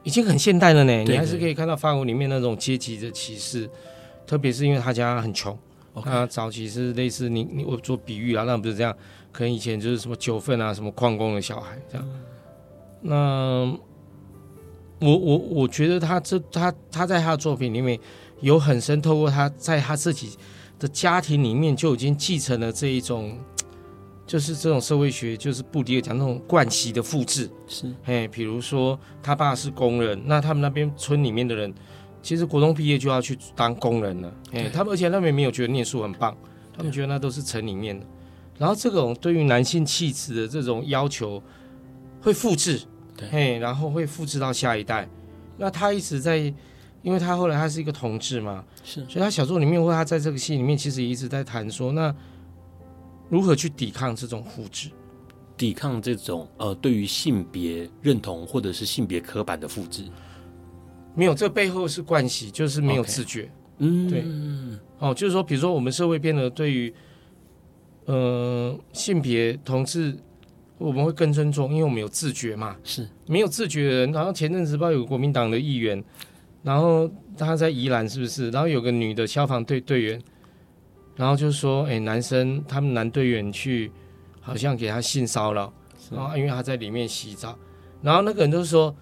[0.04, 3.70] 已经很现代了呢，你还是可以看到法国里面那种阶级的歧视，
[4.28, 5.58] 特别是因为他家很穷。
[5.94, 6.04] Okay.
[6.04, 8.96] 他早期是类似你你我做比喻啊，那不是这样，
[9.30, 12.08] 可能以前就是什么九份啊，什么矿工的小孩这样。
[13.02, 13.78] 那
[15.02, 17.99] 我我我觉得他这他他在他的作品里面
[18.39, 20.38] 有很深，透过他在他自己
[20.80, 23.38] 的家庭里面就已经继承了这一种，
[24.26, 27.49] 就是这种社会学，就是布迪厄讲那种惯习的复制。
[27.68, 31.74] 是，哎，比如说他爸是工人，那他们那边村里面的人。
[32.24, 36.38] 其实国中毕业就要去当工人了，哎，他们而且他们也没有觉得念书很棒，
[36.72, 38.06] 他们觉得那都是城里面的。
[38.60, 41.41] 然后这种对于男性气质的这种要求
[42.22, 42.80] 会复制，
[43.30, 45.08] 对，然后会复制到下一代。
[45.58, 46.38] 那他一直在，
[47.02, 52.16] 因为他后来他是一个同志嘛，是，所以他小说里面或他在这个戏里面，其实也一直在谈说，那
[53.30, 54.90] 如何去抵抗这种复制，
[55.56, 60.04] 抵抗这种呃对于性别认同或者是性别刻板的复制。
[61.14, 63.52] 没有，这背后是惯习，就是没有自觉。
[63.80, 64.24] 嗯、对，
[65.00, 66.94] 哦，就是说，比如说，我们社会变得对于，
[68.06, 70.16] 呃，性别同志，
[70.82, 72.76] 我们会更尊重，因为我们有自觉嘛。
[72.84, 76.04] 是，没有自觉的人，然后前阵子不知道有个国民党的议员，
[76.64, 78.50] 然后他在宜兰是不是？
[78.50, 80.22] 然后有个女的消防队队员，
[81.16, 83.92] 然后就说，哎，男生他们男队员去，
[84.40, 85.72] 好像给他性骚扰，
[86.10, 87.58] 然后，因为他在里面洗澡，
[88.02, 88.96] 然后那个人就说，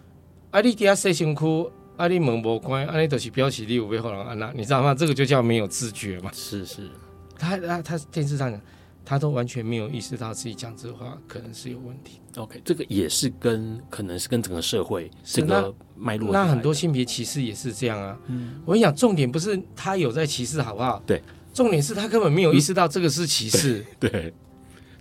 [0.51, 1.71] 啊，你底下洗身躯。
[1.99, 4.95] 阿里蒙博关，阿里都是标起力五倍后安娜，你知道吗？
[4.95, 6.31] 这个就叫没有自觉嘛。
[6.33, 6.89] 是是，
[7.37, 8.61] 他他他电视上讲，
[9.09, 12.21] 他都完全没有意识到自己讲这话可能是有问题。
[12.35, 16.31] OK，这个也是跟可能是跟整个社会这个脉络。
[16.31, 18.15] 那很多性别歧视也是这样啊。
[18.27, 21.01] 嗯，我跟你讲，重点不是他有在歧视，好不好？
[21.07, 21.19] 对，
[21.51, 23.79] 重点是他根本没有意识到这个是歧视。
[23.89, 24.09] 嗯、对。
[24.11, 24.33] 对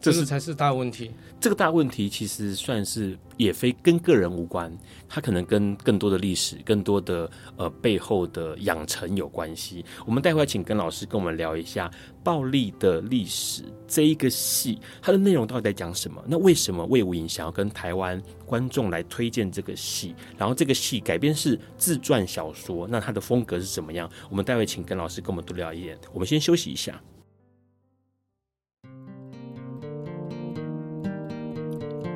[0.01, 1.11] 这是才是大问题。
[1.41, 4.77] 这个大问题其实算是也非跟个人无关，
[5.09, 9.85] 它可能跟更多的历史、更多的呃背后的养成有关系。
[10.05, 11.89] 我们待会请跟老师跟我们聊一下
[12.25, 16.21] 《暴力的历史》这一个戏，它的内容到底在讲什么？
[16.27, 20.17] 那为什么魏无影想要跟台湾观众来推荐这个戏？
[20.37, 24.11] 然后这个戏改编是自传小说，那它的风格是怎么样？
[24.29, 25.97] 我们待会请跟老师跟我们多聊一点。
[26.13, 27.01] 我们先休息一下。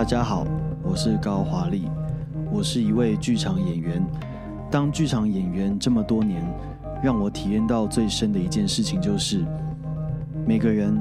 [0.00, 0.46] 大家好，
[0.82, 1.86] 我是高华丽，
[2.50, 4.02] 我是一位剧场演员。
[4.70, 6.42] 当剧场演员这么多年，
[7.04, 9.44] 让我体验到最深的一件事情就是，
[10.46, 10.98] 每个人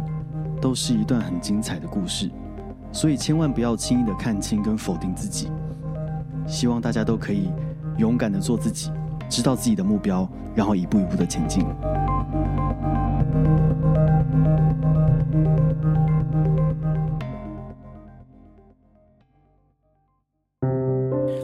[0.60, 2.30] 都是一段很精彩的故事，
[2.92, 5.50] 所以千万不要轻易的看清跟否定自己。
[6.46, 7.50] 希望大家都可以
[7.96, 8.92] 勇敢的做自己，
[9.30, 11.66] 知道自己的目标，然后一步一步的前进。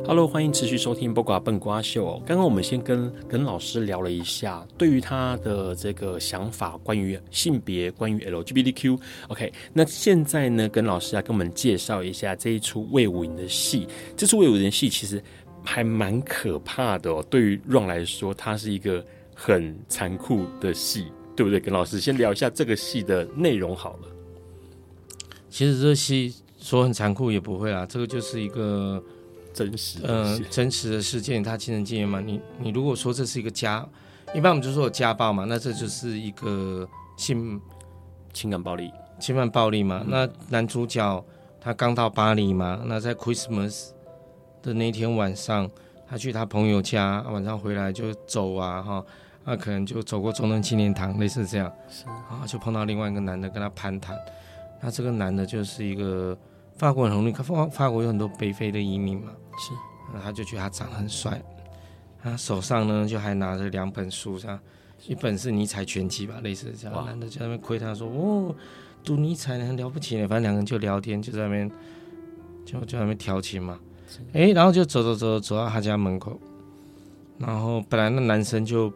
[0.07, 2.05] Hello，欢迎持续收听《八卦笨瓜秀》。
[2.07, 8.99] 哦刚刚我们先跟跟老师聊了一下，对于他的这个想法，关于性别，关于 LGBTQ。
[9.29, 13.87] OK，那现在呢，跟老师来跟我们介绍一下这一出魏武营的戏。
[14.15, 15.19] 这出魏武营的戏其实
[15.63, 17.25] 还蛮可怕的哦。
[17.27, 19.03] 对于 Ron 来说，它是一个
[19.33, 21.59] 很残酷的戏，对不对？
[21.59, 24.07] 跟老师先聊一下这个戏的内容好了。
[25.49, 29.03] 其实这戏说很残酷也不会啦，这个就是一个。
[29.55, 32.19] 真实，嗯、呃，真实的事件，他亲身经验嘛？
[32.19, 33.87] 你你如果说这是一个家，
[34.33, 36.85] 一般我们就说有家暴嘛，那这就是一个
[37.15, 37.59] 性
[38.33, 40.01] 情感暴力、侵犯暴力嘛。
[40.05, 41.25] 嗯、那男主角
[41.61, 43.91] 他刚到巴黎嘛，那在 Christmas
[44.61, 45.69] 的那天晚上，
[46.05, 49.05] 他去他朋友家，晚上回来就走啊哈，
[49.45, 54.17] 那可能就走过中正纪念堂，类似这样，是啊，就碰到另外一个男的跟他攀谈，
[54.81, 56.37] 那这个男的就是一个
[56.77, 59.31] 法国人，很容易，法法国有很多北非的移民嘛。
[59.57, 59.71] 是，
[60.11, 61.41] 然后他就觉得他长得很帅，
[62.21, 64.59] 他手上呢就还拿着两本书，这样，
[65.07, 67.05] 一本是尼采全集吧，类似这样。
[67.05, 68.53] 男的就在那边窥探说：“哦，
[69.03, 71.71] 读尼采很了不起呢，反正两个人就聊天，就在那边
[72.65, 73.79] 就就在那边调情嘛。
[74.33, 76.37] 哎，然后就走走走走到他家门口，
[77.37, 78.91] 然后本来那男生就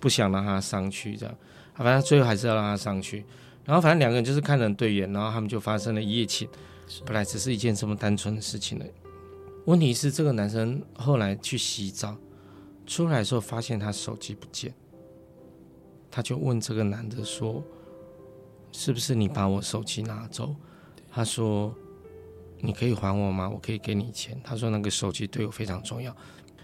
[0.00, 1.34] 不想让他上去，这样，
[1.74, 3.24] 反正最后还是要让他上去。
[3.64, 6.48] 然后反正两个人就是看人对眼，然后他们就发生了一夜情。
[7.04, 8.90] 本来只是一件这么单纯的事情而已。
[9.66, 12.16] 问题是这个男生后来去洗澡，
[12.86, 14.72] 出来的时候发现他手机不见，
[16.10, 17.62] 他就问这个男的说
[18.72, 20.54] ：“是不是你把我手机拿走？”
[21.10, 21.74] 他说。
[22.62, 23.48] 你可以还我吗？
[23.48, 24.38] 我可以给你钱。
[24.44, 26.14] 他说那个手机对我非常重要，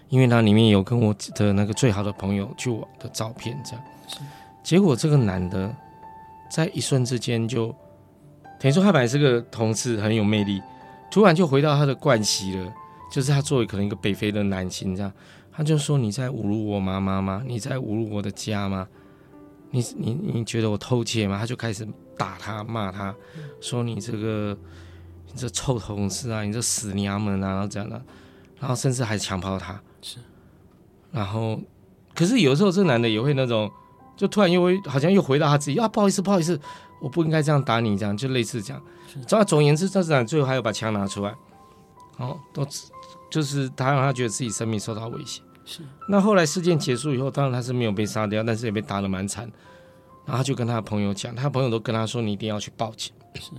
[0.09, 3.59] 因为它里面有跟我的那个最好的朋友去玩的照片。
[3.65, 3.83] 这样，
[4.63, 5.75] 结果这个男的
[6.51, 7.75] 在一瞬之间就
[8.59, 10.61] 等于说他本来是个同志，很有魅力，
[11.11, 12.73] 突然就回到他的惯习了，
[13.11, 15.11] 就是他作为可能一个北非的男性，这样
[15.51, 17.43] 他就说：“你在侮辱我妈妈吗？
[17.45, 18.87] 你在侮辱我的家吗？
[19.71, 21.87] 你你你觉得我偷窃吗？”他就开始
[22.17, 23.13] 打他骂他，
[23.61, 24.57] 说：“你这个。”
[25.29, 26.41] 你这臭同事啊！
[26.41, 27.49] 你这死娘们啊！
[27.49, 28.01] 然后这样的，
[28.61, 29.77] 然后甚至还强暴他。
[30.01, 30.19] 是，
[31.11, 31.59] 然后，
[32.15, 33.69] 可是有时候这男的也会那种，
[34.15, 36.57] 就突然又会好像又回到他自己啊，不好意思，不好意思，
[36.99, 38.81] 我不应该这样打你，这样就类似这样。
[39.25, 41.35] 总总而言之，这男最后还要把枪拿出来，
[42.17, 42.65] 哦，都
[43.29, 45.41] 就是他让他觉得自己生命受到威胁。
[45.65, 45.81] 是。
[46.09, 49.43] 那后来事件结束以后，当然他是没有被杀掉，但是也被打得蛮惨。
[50.25, 53.51] 然后他就跟他的朋友讲，他朋友都跟他说：“你一定要去报警。”是。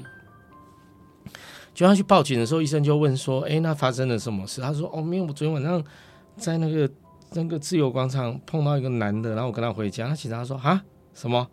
[1.75, 5.83] 就他去报警的时候，医生就问说：“哎，那发生了什么事？”他说：“哦，没有，我昨天晚上
[6.37, 6.91] 在那个
[7.33, 10.09] 那个自由广场碰到一个男的，然后我跟他回家。
[10.09, 10.83] 他警察说：‘啊，
[11.15, 11.49] 什么？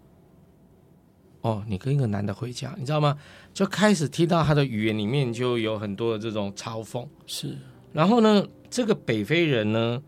[1.45, 3.15] 哦，你跟一个男的回家，你知道吗？’
[3.53, 7.05] 就开始听到他的语言里面就有很多的这种嘲讽。
[7.27, 7.55] 是，
[7.93, 10.01] 然后呢，这个北非人呢，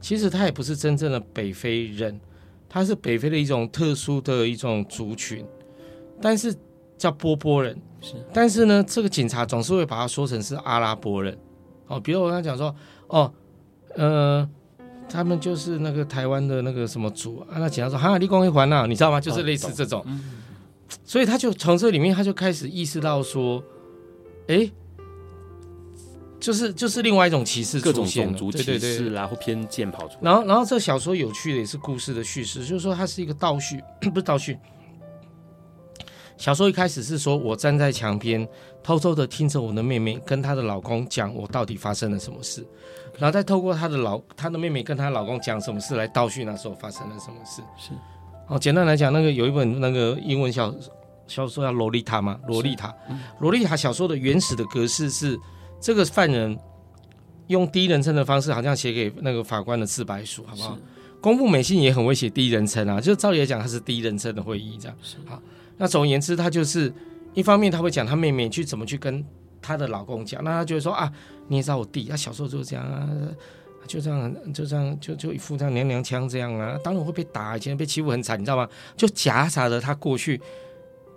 [0.00, 2.18] 其实他也不是真正的北非人，
[2.66, 5.44] 他是北非的一种特殊的一种族群，
[6.18, 6.56] 但是
[6.96, 11.36] 叫波波人。”是，但是呢，这个警察总是会把他说成是阿拉伯人，
[11.88, 12.74] 哦，比如我跟他讲说，
[13.08, 13.30] 哦，
[13.96, 14.48] 呃，
[15.10, 19.20] 他们就是那个台湾的那个什么族啊，那警察说，哈，立功一环呐，你知道吗？
[19.20, 20.20] 就是类似这种，哦、
[21.04, 23.62] 所以他就从这里面他就开始意识到说，
[24.48, 24.70] 哎，
[26.38, 33.82] 就是就是另外一种歧视出现了，各种种族歧视然后偏见跑出来，然后然后这小说有趣的也是故事的叙事，就是说它是一个倒叙，
[34.12, 34.58] 不是倒叙。
[36.36, 38.48] 小说一开始是说，我站在墙边，
[38.82, 42.66] 偷偷的听着我的妹妹跟她的老公讲我到底发生了什么事，
[43.18, 47.60] 然后再透过她的老她的妹妹跟她老公讲什么事来倒叙那时候发生了什么事。
[47.76, 47.90] 是，
[48.50, 50.74] 哦，简单来讲，那个有一本那个英文小
[51.28, 52.88] 小说叫《洛丽塔》嘛，《洛丽塔》。
[53.38, 55.38] 洛丽塔小说的原始的格式是
[55.80, 56.58] 这个犯人
[57.46, 60.76] 用第一人称的方式，好像写给那个法官的自白书，好不好？
[61.20, 64.96] 公布美信也很会写第一人称啊，就照理来讲，他是第一人称的会议这样。
[65.00, 65.40] 是，好。
[65.76, 66.92] 那总而言之，他就是
[67.34, 69.24] 一方面他会讲他妹妹去怎么去跟
[69.62, 71.12] 她的老公讲，那他就会说啊，
[71.46, 73.08] 你也知道我弟，他小时候就是这样啊，
[73.86, 78.68] 就这样就这样就就一副这样娘娘腔这样啊，当然会被打，以前被欺负很惨，你知道吗？
[78.96, 80.40] 就夹杂着他过去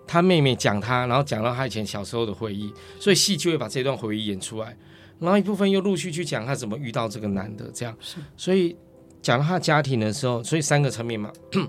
[0.08, 4.76] 他妹妹讲他，然后讲到他以前小时候的回忆，所以戏就会把这段回忆演出来，
[5.20, 7.96] 然后一部分又陆续去讲他怎么遇到这个男的这样，
[8.36, 8.76] 所以
[9.22, 11.32] 讲到他家庭的时候，所以三个层面嘛。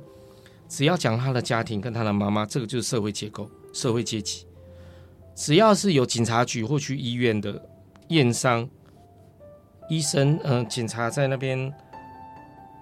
[0.66, 4.47] 只要讲他的家庭跟他的妈妈，这个就是社会结构、社会阶级。
[5.36, 7.62] 只要是有警察局或去医院的
[8.09, 8.68] 验伤、
[9.89, 11.72] 医生、嗯、呃，警察在那边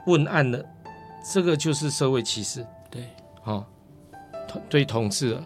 [0.06, 0.64] 问案的，
[1.32, 2.66] 这个就是社会歧视。
[2.90, 3.06] 对，
[3.42, 3.66] 好、哦，
[4.68, 5.38] 对同志，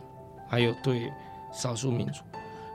[0.48, 1.10] 还有对
[1.52, 2.22] 少数民族，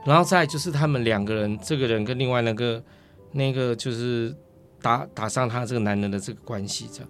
[0.04, 2.82] 然后再就是他们两个人，这个人跟另外那个
[3.30, 4.34] 那个就是
[4.80, 7.08] 打打伤他这个男人的这个关系，这样。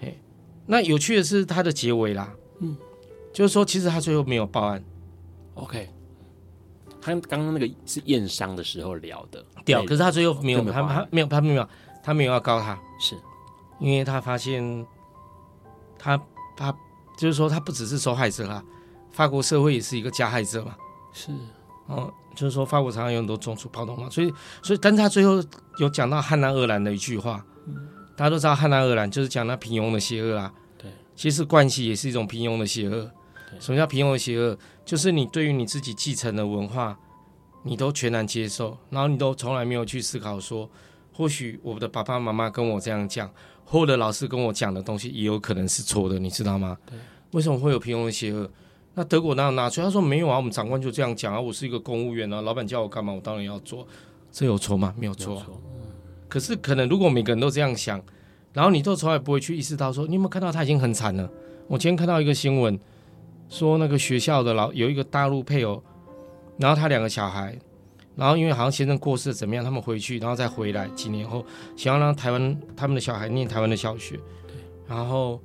[0.00, 0.18] 对。
[0.68, 2.76] 那有趣的是他的结尾啦，嗯，
[3.32, 4.82] 就是说其实他最后没有报案
[5.54, 5.88] ，OK，
[7.06, 11.68] 他刚刚那个是验伤的时候聊的，对，可是他最后没有，他他没有，他没有，
[12.02, 13.16] 他没有要告他，是，
[13.78, 14.84] 因为他发现
[15.96, 16.20] 他
[16.56, 16.76] 他
[17.16, 18.60] 就是说他不只是受害者啦，
[19.12, 20.74] 法国社会也是一个加害者嘛，
[21.12, 21.30] 是，
[21.86, 25.40] 哦，就是说法国常常有很多种族暴动嘛，所以所以但是他最后
[25.78, 27.88] 有讲到汉娜鄂兰的一句话，嗯。
[28.16, 30.50] 大家都知道汉娜鄂兰就是讲那平庸的邪恶啊。
[30.78, 33.10] 对，其实惯习也是一种平庸的邪恶。
[33.50, 34.58] 对，什么叫平庸的邪恶？
[34.86, 36.96] 就是你对于你自己继承的文化，
[37.64, 40.70] 你都全然接受，然后你都从来没有去思考说，
[41.12, 43.28] 或许我的爸爸妈妈跟我这样讲，
[43.64, 46.78] 或者老师跟我讲的东西也有可能是错的，你知道吗？
[46.86, 46.96] 对，
[47.32, 48.48] 为什么会有平庸的邪恶？
[48.94, 49.86] 那德国哪有拿出来？
[49.86, 53.84] 他说没有啊，我们长官就这样讲啊，我是一个公务员啊，老板叫我干嘛，我当然要做，
[54.30, 54.94] 这有错吗？
[54.96, 55.42] 没有错。
[56.28, 58.00] 可是，可能如果每个人都这样想，
[58.52, 61.28] 然后你都从来不会去意识到说，你有没有看到他已经很惨了？
[61.66, 62.78] 我今天看到一个新闻，
[63.48, 65.82] 说那个学校的老有一个大陆配偶，
[66.58, 67.56] 然后他两个小孩，
[68.14, 71.44] 然后因为好像先生过世怎么样，他们回去然后再回来，几年后
[71.76, 74.18] 想要让台湾他们的小孩念台湾的小学，
[74.86, 75.40] 然后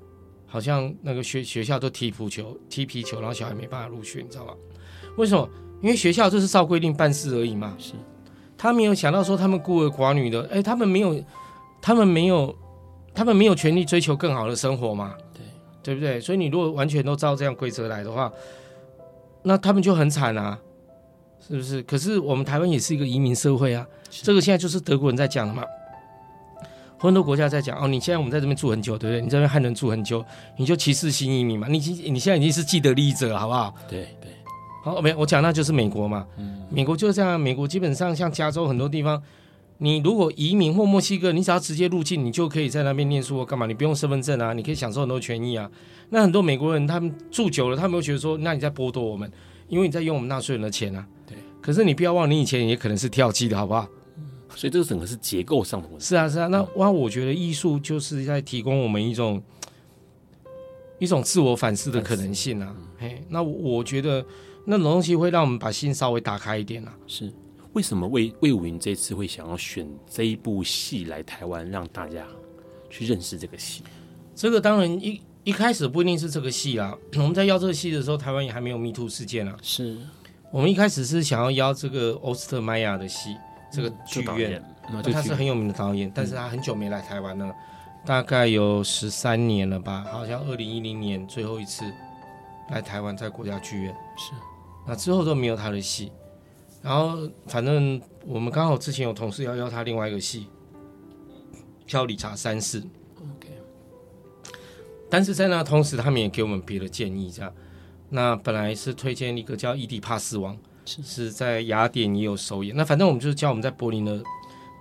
[0.48, 4.54] 好像那个学学校都踢足球，踢皮球，然后小孩没办法入学，你知道吧？
[5.18, 5.48] 为什么？
[5.82, 7.76] 因为学校就是照规定办事而已嘛。
[7.80, 7.94] 是，
[8.58, 11.20] 他没有想到说他们孤儿寡女的，哎，他们没有，
[11.82, 12.56] 他们没有，
[13.14, 15.16] 他们没有权利追求更好的生活嘛。
[15.84, 16.20] 对，不对？
[16.20, 18.32] 所以你如果完全都照这样规则来的话，
[19.44, 20.60] 那他们就很惨啊，
[21.48, 21.82] 是不是？
[21.84, 25.64] 可是我们台湾也是一个移民社会啊，这个现在就是德国人在讲的嘛，
[26.98, 29.22] 很多国家在讲哦，你现在我们在这边住很久，对不对？
[29.22, 30.24] 你这边汉人住很久，
[30.58, 31.68] 你就歧视新移民嘛？
[31.68, 33.74] 你你现在已经是既得利益者，好不好？
[33.90, 34.32] 对对。
[34.84, 37.40] 好，没我讲那就是美国嘛，嗯，美国就是这样。
[37.40, 39.22] 美国基本上像加州很多地方，
[39.84, 45.68] 你如果移民或墨西哥，你只要直接入境，你就可以在那边念书或干嘛，你不用身份证啊，你可以享受很多权益啊。
[46.12, 49.32] 那很多美国人他们住久了，他们会觉得说，那你在剥夺我们，
[49.68, 51.04] 因为你在用我们纳税人的钱啊。
[51.26, 51.36] 对。
[51.60, 53.88] 可是你不要忘，你以前也可能是跳机的，好不好？
[54.56, 56.06] 所以这个整个是结构上的问题。
[56.06, 56.46] 是啊，是啊。
[56.46, 59.42] 那哇，我觉得艺术就是在提供我们一种
[61.00, 62.76] 一种自我反思的可能性啊。
[63.00, 64.24] 嘿，那我觉得。
[64.64, 66.94] 那种东西会让我们把心稍微打开一点啊。
[67.08, 67.34] 是，
[67.74, 72.26] 为什么魏魏武云这次会想要选这一部戏来台湾，让大家
[72.90, 73.84] 去认识这个戏？
[74.36, 76.98] 这个当然一一开始不一定是这个戏啦。
[77.16, 79.56] 我们在邀这个戏的时候，台湾也还没有 Me Too 事件啊。
[79.62, 79.98] 是，
[80.52, 83.38] 我们一开始是想要邀这个欧斯特迈亚的戏，
[83.72, 84.62] 这个剧院，
[84.92, 87.56] 嗯、他是很有名的导演，嗯、但是他很久没来台湾了，
[88.06, 90.06] 大概有十三年了吧？
[90.12, 91.86] 好像二零一零年最后一次
[92.70, 94.34] 来台湾，在国家剧院是。
[94.86, 96.12] 那之后都没有他的戏，
[96.82, 100.48] 然后反正我们刚好之前有同事要邀他另外一个戏，
[101.86, 102.82] 叫《理查三世》
[103.18, 103.50] ，OK。
[105.10, 107.54] 但是在那同时，他们也给我们别的建议，这样。
[108.10, 110.56] 那本来是推荐一个叫《伊底帕斯王》，
[110.86, 112.76] 是是在雅典也有首演。
[112.76, 114.22] 那反正我们就是叫我们在柏林的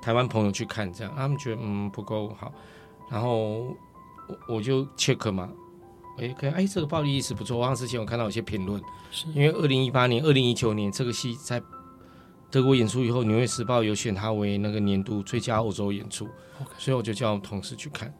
[0.03, 2.53] 台湾朋友去看，这样他们觉得嗯不够好，
[3.11, 3.77] 然后
[4.27, 5.51] 我我就 check 嘛。
[6.19, 7.57] 哎，可以，哎，这个暴力意识不错。
[7.57, 11.63] 我好像之前有看到有些评论，是因为二零一八年、二零一九年这个戏在
[12.51, 16.29] 德国演出以后，《纽约时报》有选他为那个年度最佳欧洲演出.
[16.77, 18.13] 所以我就叫我们同事去看。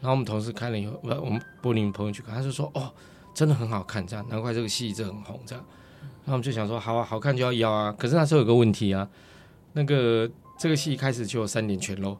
[0.00, 2.92] 然后我们同事看了以后，我我们柏林朋友去看，他就说：“哦，
[3.32, 5.64] 真的很好看，这样难怪这个戏一直很红。”这样，
[6.24, 9.08] 然后我们就想说：“好啊，好看就要邀啊。”可是那时候有个问题啊，
[9.74, 12.10] 那个这个戏一开始就有三点全露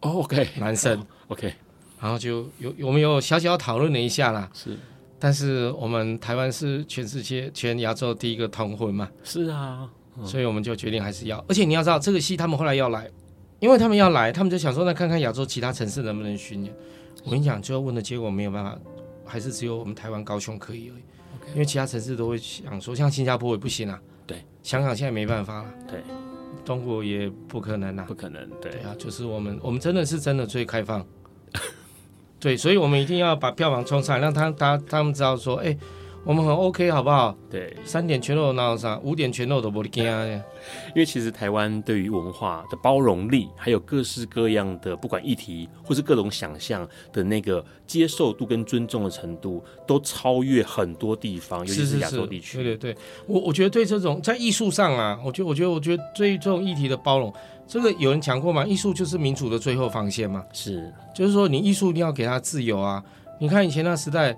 [0.00, 1.54] 哦，OK，男生、oh,，OK。
[2.00, 4.76] 然后就有我们有小小讨论了一下啦，是，
[5.18, 9.90] 但是我们台湾是全世界全亚洲第一个同婚嘛，是啊，嗯、
[10.24, 11.44] 所以我们就决定还是要。
[11.48, 13.10] 而且你要知道，这个戏他们后来要来，
[13.60, 16.74] 因为他们要来，他们就想说，那看看亚洲其他城市能不能巡演。
[17.24, 18.78] 我跟你讲，最后问的结果没有办法，
[19.24, 21.02] 还是只有我们台湾高雄可以而已。
[21.52, 26.00] 因为其他城市都会想说，像新加坡也不行啊，对，香港现在没办法了，对，
[26.64, 31.06] 中国也不可能啊，不可能，对，对啊，就是我们，我们真的是真的最开放。
[32.40, 35.76] 对，所以我们一定要把票房冲上来，让他他他们知道说，哎，
[36.26, 37.32] 我们很 OK，好不好？
[37.48, 40.26] 对，三点全露哪有啥，五点全露都不惊啊。
[40.26, 52.56] 因为其实台湾对于文化的包容力，还有各式各样的不管议题或是各种想象的那个接受度跟尊重的程度，都超越很多地方，尤其是亚洲地区。
[52.56, 52.96] 对对对，
[53.28, 57.32] 我我觉得对这种在艺术上啊，我觉得我觉得我觉得对这种议题的包容。
[57.68, 58.66] 这个有人讲过吗？
[58.66, 60.44] 艺术就是民主的最后防线嘛。
[60.52, 63.00] 是，就是说你艺术一定要给他自由啊。
[63.38, 64.36] 你看以前那时代，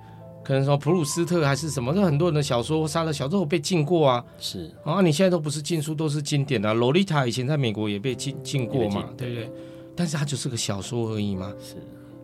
[0.48, 4.24] 可能说普鲁斯特还是什么，那很多人的小说、杀了小说被禁过啊。
[4.38, 6.72] 是啊，你现在都不是禁书，都是经典的。
[6.72, 9.52] 洛丽塔以前在美国也被禁禁过嘛，对不对？
[9.94, 11.52] 但是它就是个小说而已嘛。
[11.60, 11.74] 是。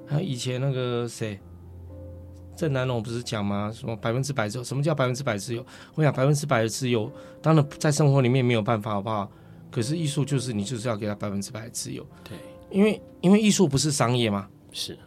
[0.07, 1.39] 还有以前那个谁，
[2.57, 3.71] 郑南榕不是讲吗？
[3.71, 4.65] 什么百分之百自由？
[4.65, 5.63] 什么叫百分之百自由？
[5.95, 7.13] 我想百分之百的自由，
[7.43, 9.31] 当然在生活里面没有办法，好不好？
[9.71, 12.39] 可是艺术就是你就是要给他百分之百的自由，对，
[12.71, 14.99] 因为因为艺术不是商业嘛，是，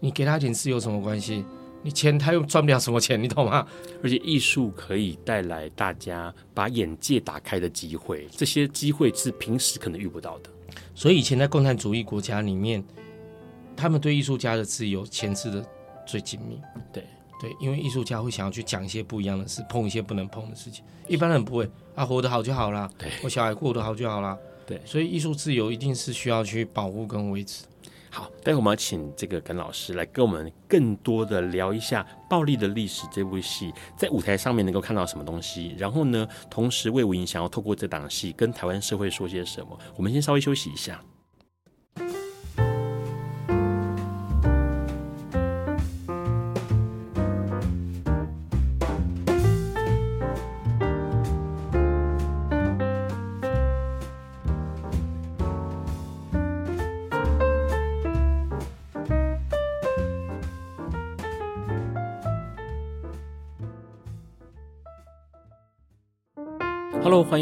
[0.00, 1.42] 你给他一点自由有什么关系？
[1.82, 3.66] 你钱他又赚不了什么钱，你懂吗？
[4.02, 10.50] 而且艺术可以带来大家把眼界打开的机会，这些机会是平时可能遇不到的。
[10.94, 12.82] 所以以前在共产主义国家里面，
[13.76, 15.64] 他们对艺术家的自由牵制的
[16.06, 16.60] 最紧密，
[16.92, 17.04] 对。
[17.40, 20.84] 对，因为艺术家会想要去讲一些不一样的事，碰一些不能碰的事情。
[21.08, 22.88] 一般人不会啊，活得好就好啦。
[23.20, 24.38] 我小孩过得好就好啦。
[24.64, 27.64] 对，所以艺术自由一定是需要去保护跟维持。
[28.14, 35.74] 好，待会我们要请这个耿老师来跟我们更多的聊一下《暴力的历史》这部戏在舞台上面能够看到什么东西。
[35.78, 39.78] 然后呢，同时魏无影想要透过这档戏跟台湾社会说些什么。
[39.96, 41.02] 我们先稍微休息一下。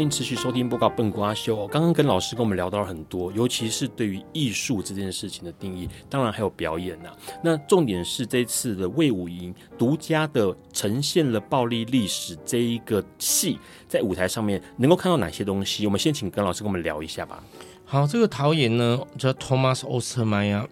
[0.01, 1.65] 迎持续收听《播告笨瓜秀》。
[1.67, 7.09] 刚刚跟老师跟我们聊到了很多，尤其是对于艺术这件事情的定义，当然还有表演呐、
[7.43, 15.85] 那重点是这次的魏武营独家的呈现了暴力历史这一个戏，在舞台上面能够看到哪些东西？
[15.85, 17.43] 我们先请跟老师跟我们聊一下吧。
[17.85, 20.65] 好，这个导演呢叫 Thomas Ostermeier，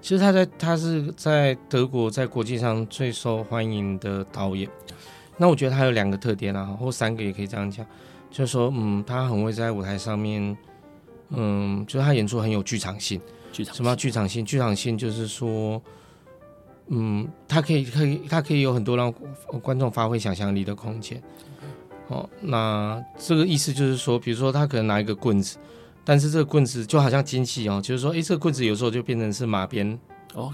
[0.00, 4.68] 其实他在他是在德国在国际上最受欢迎的导演。
[5.36, 7.84] 那我觉得他有两个特点啊，或三个也可以这样讲。
[8.30, 10.56] 就是说，嗯，他很会在舞台上面，
[11.30, 13.20] 嗯，就是他演出很有剧场性。
[13.52, 13.74] 剧场。
[13.74, 14.44] 什么剧场性？
[14.44, 15.82] 剧场性就是说，
[16.86, 19.12] 嗯，他可以可以他可以有很多让
[19.60, 21.20] 观众发挥想象力的空间。
[22.08, 25.58] 哦，那这个意思就是说，比如说他可能拿一个棍子，
[26.04, 29.98] 但是这个棍子就好像金器哦，就是说，哎，这个棍子有时候就变成是马鞭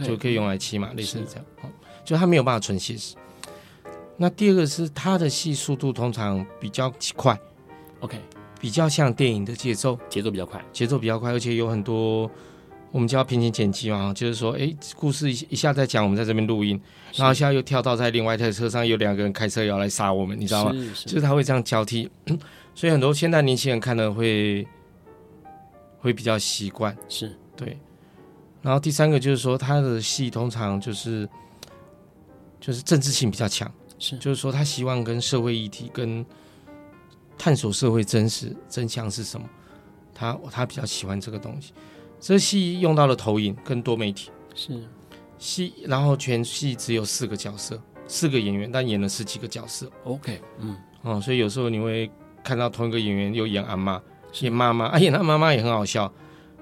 [0.04, 1.44] 就可以用来骑马，类似这样。
[1.62, 1.68] 哦，
[2.04, 3.14] 就他没有办法纯写实。
[4.16, 7.38] 那第二个是他的戏速度通常比较快。
[8.00, 8.20] OK，
[8.60, 12.30] 比较像电影的节奏，节奏比较快，节奏比较快，而且有很多
[12.92, 16.80] 我们叫平行剪辑嘛，就是说，哎，故事一一下在讲，我们在这边录音，
[17.14, 20.72] 然后现在又跳到在另外一台车上，有两个人开车要来杀我们，你知道吗？
[20.72, 21.04] 是是。
[21.06, 22.08] 就是他会这样交替，
[22.74, 24.66] 所以很多现在年轻人看了会
[25.98, 27.34] 会比较习惯，是。
[27.56, 27.78] 对。
[28.62, 31.28] 然后第三个就是说，他的戏通常就是
[32.60, 34.18] 就是政治性比较强，是。
[34.18, 36.24] 就是说他希望跟社会议题跟。
[37.38, 39.48] 探索社会真实真相是什么？
[40.14, 41.72] 他他比较喜欢这个东西。
[42.18, 44.82] 这戏用到了投影跟多媒体，是
[45.38, 47.78] 戏，然后全戏只有四个角色，
[48.08, 49.90] 四个演员，但演了十几个角色。
[50.04, 52.10] OK，嗯，哦，所以有时候你会
[52.42, 54.00] 看到同一个演员又演阿妈，
[54.40, 56.10] 演妈妈， 啊，演他妈妈也很好笑。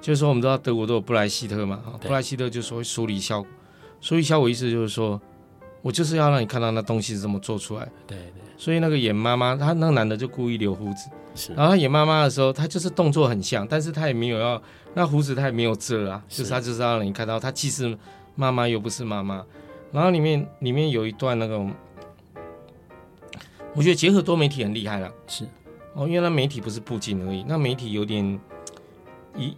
[0.00, 3.50] 就是说，我们知道德国都有布莱希特嘛，布莱希特就说梳理效果，
[4.00, 5.18] 梳理效果意思就是说
[5.80, 7.88] 我就是要让你看到那东西是怎么做出来。
[8.06, 8.42] 对对。
[8.56, 11.52] 所以那个演妈妈，他那个男的就故意留胡子，是。
[11.54, 14.62] 然后他演妈妈的时候，他就是动作很像，但是他也没有要
[14.94, 17.96] 那胡子，他也没有遮啊，就是他就是让你看到他既是
[18.36, 19.44] 妈妈又不是妈妈。
[19.92, 21.58] 然后里面里面有一段那个，
[23.74, 25.44] 我觉得结合多媒体很厉害了，是。
[25.94, 28.40] 哦，因为那媒体不是布景而已，那媒体有点
[29.36, 29.56] 一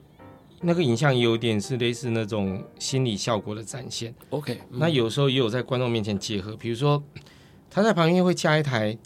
[0.61, 4.14] 那个影像有点是类似那种心理效果的展现。
[4.30, 7.03] OK，嗯，那有时候也有在观众面前结合，比如说。
[7.77, 8.97] 他在旁边会加一台，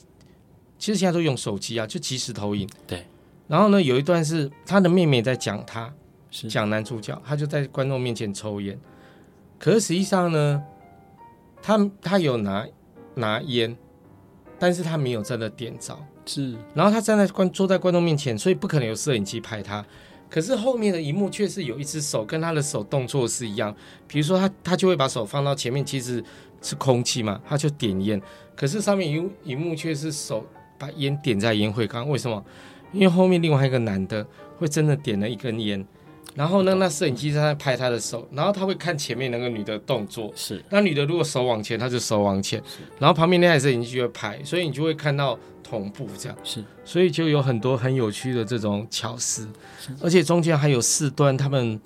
[0.79, 2.71] 其实现在都用手机啊，就即时投影。
[2.87, 3.05] 对。
[3.49, 5.93] 然后呢，有一段是他的妹妹在讲他，
[6.31, 8.79] 是讲男主角，他就在观众面前抽烟。
[9.59, 10.63] 可是实际上呢，
[11.61, 12.65] 他他有拿
[13.17, 13.77] 拿烟，
[14.57, 15.99] 但是他没有真的点着。
[16.25, 16.57] 是。
[16.73, 19.85] 然后他站在观坐在观众面前，所以不可能有摄影机拍他。
[20.29, 23.75] 可是后面的一幕却是有一只手跟他的手动作是一样。
[24.07, 26.23] 比如说他他就会把手放到前面，其实
[26.63, 28.23] 是空气嘛，他就点烟。
[28.61, 30.47] 可是上面荧荧幕却是手
[30.79, 32.45] 把烟点在烟灰缸，为什么？
[32.93, 34.27] 因为后面另外一个男的
[34.59, 35.83] 会真的点了一根烟，
[36.35, 40.63] 然后呢，那摄影机在拍他的手，然后他会看前面那个女的动作，是。
[40.69, 42.63] 那女的如果手往前，他就手往前，
[42.99, 46.37] 然后旁边那台摄影机就会拍，所以你就会看到同步这样。
[46.45, 46.63] 是。
[46.85, 49.49] 所以就有很多很有趣的这种巧思，
[50.03, 51.81] 而且中间还有四段，他们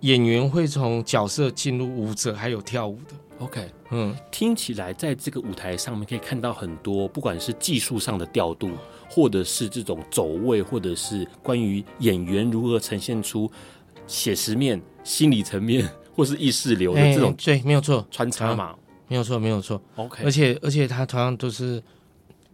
[0.00, 3.14] 演员会从角色进入舞者，还有跳舞的。
[3.38, 8.72] OK，嗯，听起来在这个舞台上面可以看到很多，不管是技术上的调度，
[9.08, 13.50] 或者是这种走位，或者是关于演员如何呈现出
[14.08, 18.74] 写实面、心理层面，或是意识流的这种，对，没有错，穿插嘛，
[19.06, 19.80] 没有错，没有错。
[19.94, 21.80] OK，而且而且他同样都是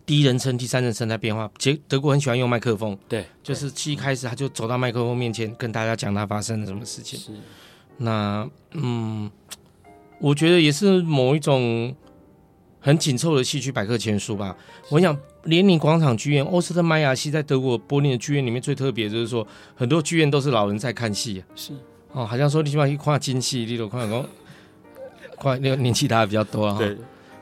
[0.05, 1.51] 第一人称、第三人称在变化。
[1.59, 7.19] 其实德国很喜欢用麦克风，对，就是一开始他就走到麦克风面前，跟大家讲他发生了什么事情。
[7.19, 7.33] 是，
[7.97, 9.31] 那嗯。
[10.19, 11.95] 我觉得也是某一种
[12.81, 14.57] 很紧凑的戏曲百科全书吧。
[14.91, 21.43] 我想，联宁广场剧院、欧斯特迈亚戏在德国柏林的剧院里面最特别，就是说很多剧院都是老人在看戏。
[21.55, 21.73] 是
[22.13, 24.25] 哦，好像说你起码一跨京戏，你都看讲，
[25.37, 26.79] 跨那个年纪大的比较多啊。
[26.79, 26.97] 对，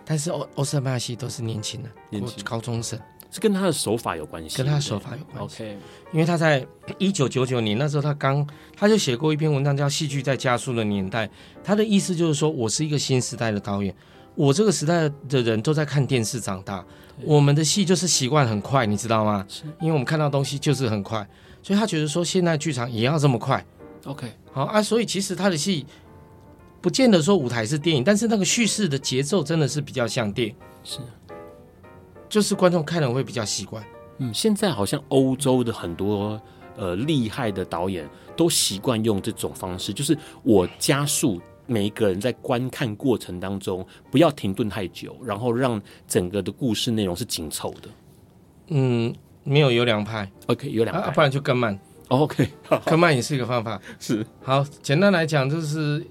[0.05, 2.99] 但是欧欧斯特迈亚戏都是年轻的，年轻高中生。
[3.33, 5.65] 是跟他的手法有关系，跟他的手法有关系。
[5.65, 5.79] OK，
[6.13, 6.65] 因为他在
[6.99, 11.27] 一九九九年那时候，他刚他就写过一篇文章，叫《戏剧在加速的年代》。
[11.65, 13.93] 他的意思就是说，我是一个新时代的导演，
[14.35, 16.85] 我这个时代的人都在看电视长大，
[17.25, 19.45] 我们的戏就是习惯很快，你知道吗？
[19.49, 21.27] 是，因为我们看到东西就是很快，
[21.63, 23.65] 所以他觉得说，现在剧场也要这么快。
[24.05, 25.87] OK，好啊，所以其实他的戏
[26.83, 30.55] 不见得说舞台是电影，但是那个叙事的节奏真的是比较像电影。
[30.85, 30.99] 是。
[32.33, 33.85] 就是观众看了会比较习惯。
[34.17, 36.41] 嗯，现在好像欧洲的很多
[36.79, 45.79] 呃厉害的导演都习惯用这种方式，就是我加速每一个人在观看过程当中不要停顿太久，然后让
[46.09, 47.91] 整个的故事内容是紧凑的。
[48.69, 49.15] 嗯，
[49.45, 51.79] 没有有两派，OK，有两派，啊，不然就更慢。
[52.09, 52.49] OK，
[52.87, 53.79] 更慢也是一个方法。
[54.01, 56.03] 是，好，简单来讲就是，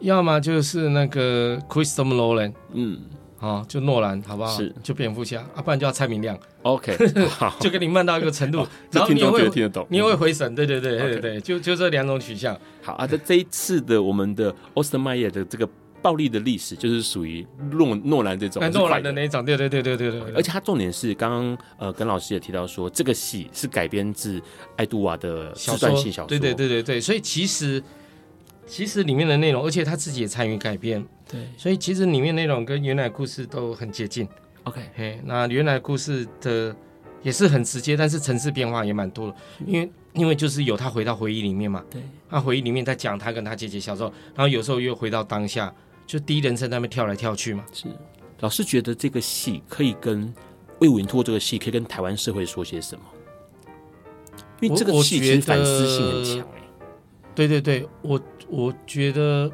[0.00, 3.00] 要么就是那个 Christopher Nolan，嗯，
[3.42, 4.56] 哦，就诺兰，好不好？
[4.56, 6.38] 是，就蝙蝠侠啊，不然就要蔡明亮。
[6.62, 6.96] OK，
[7.60, 10.54] 就跟你慢到一个程度， 然后你也会听得懂，你也会回神。
[10.54, 12.58] 对对对对对对，就就这两种取向。
[12.80, 15.68] 好啊，在这一次的我们的奥斯特迈耶的这个。
[16.02, 20.34] 暴力的历史就是属于诺诺兰这种，诺兰的那一种，对对对对对对，对。
[20.34, 24.42] 而且它重点是，刚刚呃，跟老师也提到说，这个戏是改编自
[24.74, 27.00] 爱杜瓦的自传性小说，对对对对对。
[27.00, 27.80] 所以其实
[28.66, 31.40] 其实里面的内容，而且他自己也参与改编，对。
[31.58, 34.26] 所以其实里面内容跟原来故事都很接近。
[34.64, 36.74] OK，嘿，那原来故事的
[37.22, 39.36] 也是很直接，但是层次变化也蛮多的，
[39.66, 42.00] 因为因为就是有他回到回忆里面嘛，对。
[42.30, 45.74] 他回忆里面在讲他跟他姐姐小时候，然后有时候又回到当下。
[46.04, 47.64] 就第一人称在那边跳来跳去嘛。
[47.72, 47.86] 是，
[48.40, 50.32] 老师觉得这个戏可以跟
[50.80, 53.04] 魏武营托这个戏可以跟台湾社会说些什么？
[54.60, 56.61] 因为这个戏其实反思性很强哎。
[57.34, 59.50] 对对对，我我觉得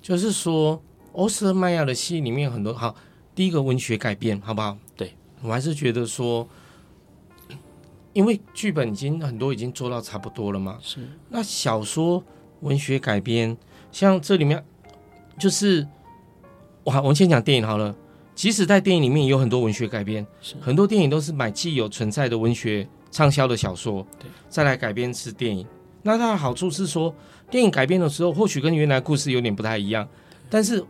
[0.00, 0.82] 就是说，
[1.12, 2.94] 欧斯特迈亚的戏里面很多好，
[3.34, 4.76] 第一个文学改编好不好？
[4.96, 6.48] 对，我还是觉得说，
[8.12, 10.78] 因为剧本已经很多已经做到差不多了嘛。
[10.80, 12.24] 是，那小说
[12.60, 13.56] 文学改编，
[13.92, 14.64] 像这里面。
[15.38, 15.86] 就是，
[16.82, 17.94] 哇，我们先讲电影好了。
[18.34, 20.26] 即使在电影里面有很多文学改编，
[20.60, 25.64] 很多电影都是买既有存在的文学畅销的小说，对，再来改编成电影。
[26.08, 27.14] 那它的好处是说，
[27.50, 30.08] 电影改编的时候或许跟原来故事有点不太一样，
[30.48, 30.82] 但是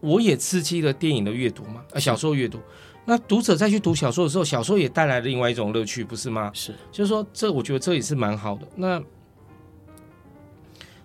[0.00, 2.58] 我也刺激了电影的阅读嘛，呃，小说阅读。
[3.04, 6.50] 那读者再去读小说的时候，小说也带来了另外一种乐趣，不是吗？
[6.54, 8.66] 是，就是说，这我觉得这也是蛮好的。
[8.74, 9.02] 那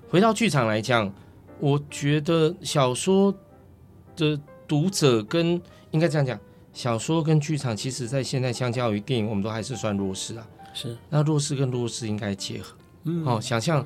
[0.07, 1.13] 回到剧场来讲。
[1.61, 3.35] 我觉得小说
[4.15, 6.39] 的读者跟应该这样讲，
[6.71, 10.47] 小说跟剧场其实，在现在相较于电影，我们都还是算弱势啊。
[10.73, 12.77] 是，那弱势跟弱势应该结合。
[13.03, 13.85] 嗯，哦，想象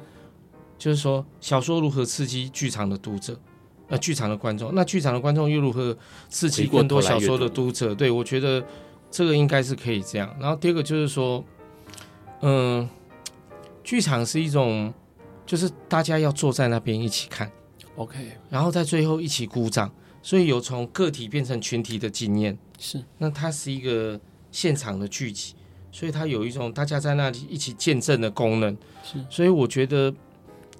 [0.77, 3.39] 就是说，小说如何刺激剧场的读者，
[3.87, 5.95] 呃，剧场的观众，那剧场的观众又如何
[6.29, 7.93] 刺激更多小说的读者？
[7.93, 8.63] 对，我觉得
[9.11, 10.35] 这个应该是可以这样。
[10.39, 11.43] 然后第二个就是说，
[12.41, 12.89] 嗯，
[13.83, 14.93] 剧场是一种，
[15.45, 17.51] 就是大家要坐在那边一起看。
[17.95, 18.17] OK，
[18.49, 19.93] 然后在最后一起鼓掌，
[20.23, 22.57] 所以有从个体变成群体的经验。
[22.79, 24.19] 是，那它是一个
[24.51, 25.53] 现场的聚集，
[25.93, 28.75] 所以它有一种大家在那里一起见证的功能。
[29.03, 30.13] 是，所以我觉得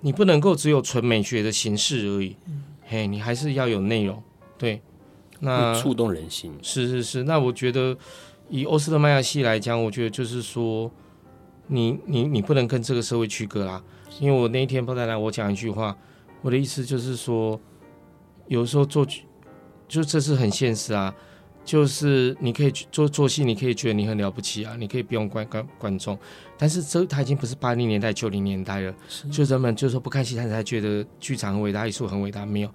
[0.01, 4.21] 你不能够只有纯美学的形式而已，嗯、嘿，你还是要有内容。
[4.57, 4.81] 对，
[5.39, 6.51] 那触动人心。
[6.61, 7.95] 是是是，那我觉得
[8.49, 10.91] 以欧斯特迈亚戏来讲，我觉得就是说，
[11.67, 13.81] 你你你不能跟这个社会区隔啦。
[14.19, 15.95] 因为我那一天不再来，我讲一句话。
[16.41, 17.59] 我的意思就是说，
[18.47, 19.23] 有时候做剧，
[19.87, 21.15] 就这是很现实啊。
[21.65, 26.17] 就是你可以做做戏，你可以觉得你很了不起啊，你可以不用观观观众。
[26.57, 28.93] 但是这他已经不是八零年代、九零年代了，
[29.31, 32.45] 就人们就是说不看戏，他才觉得剧场很伟大，艺术很伟大。
[32.45, 32.69] 没有，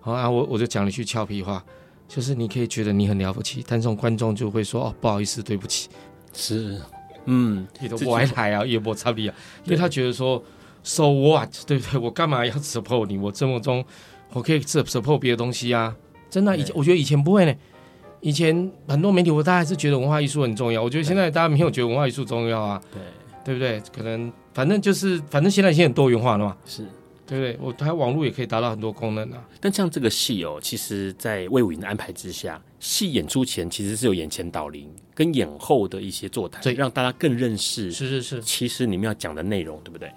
[0.00, 1.64] 好啊，我我就讲了一句俏皮话，
[2.06, 5.88] 就是你可以觉得你很了不起，但这种观众就会说哦，不好意思，对不起。
[6.32, 6.80] 是，
[7.24, 9.34] 嗯，你都不爱台啊，也不差别啊，
[9.64, 10.42] 因为他觉得说。
[10.88, 11.50] So what？
[11.66, 11.98] 对不对？
[11.98, 13.18] 我干嘛要 support 你？
[13.18, 13.84] 我生活中
[14.32, 15.96] 我可以 support 别的东西啊！
[16.30, 17.52] 真的，以前我觉得以前不会呢。
[18.26, 20.82] 以前很多媒体，我大家还是觉得文化艺术很重要。
[20.82, 22.82] 我觉得现在大家没有觉得文化艺术重要啊。
[22.92, 23.00] 对，
[23.44, 23.80] 对不对？
[23.96, 26.56] 可能反正就是，反正现在已经很多元化了嘛。
[26.64, 26.84] 是，
[27.24, 27.56] 对不对？
[27.62, 29.44] 我台网络也可以达到很多功能啊。
[29.60, 37.92] 但像这个戏哦，其实，在魏武营的安排之下，戏演出前其实是有演前导聆跟演后的一些座谈，所以让大家更认识。
[37.92, 40.10] 是是是，其实你们要讲的内容，对不对？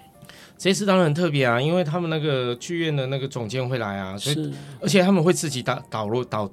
[0.58, 6.50] 这次当然很特别啊，因为他们那个剧院的那个总监会来啊，所以而且他们会自己导导入导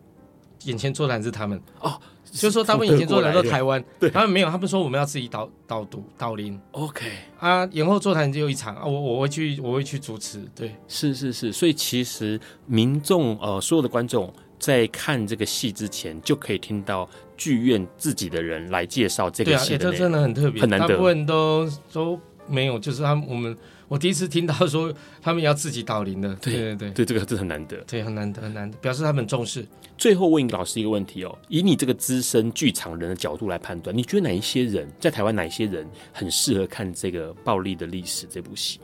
[0.67, 1.59] 眼前座谈是他们。
[1.79, 1.99] 哦，
[2.31, 7.05] 就是说他们眼前座谈都台湾，对，他们没有，他们说我们要自己导导读导林，OK。
[7.39, 23.57] 啊，延后座谈只有一场啊，我我会去我会去主持，对，是是是，所以其实民众呃所有的观众在看这个戏之前，就可以听到剧院自己的人来介绍这个戏的，对啊，这真的很特别，很难得，大部分都都没有，就是他们我们。
[23.87, 29.65] 我第一次听到说他们要自己导林的，对对对，对这个是很难得，对很难得很难得，表示他们重视。
[29.97, 38.79] 最后问老师一个问题哦，以你这个资深剧场人的角度来判断，你觉得哪一些人在台湾，哪一些人很适合看这个暴力的历史这部戏？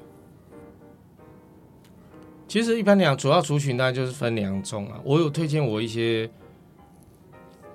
[2.47, 4.99] 其实一般讲，主要族群大概就是分两种啊。
[5.03, 6.29] 我有推荐我一些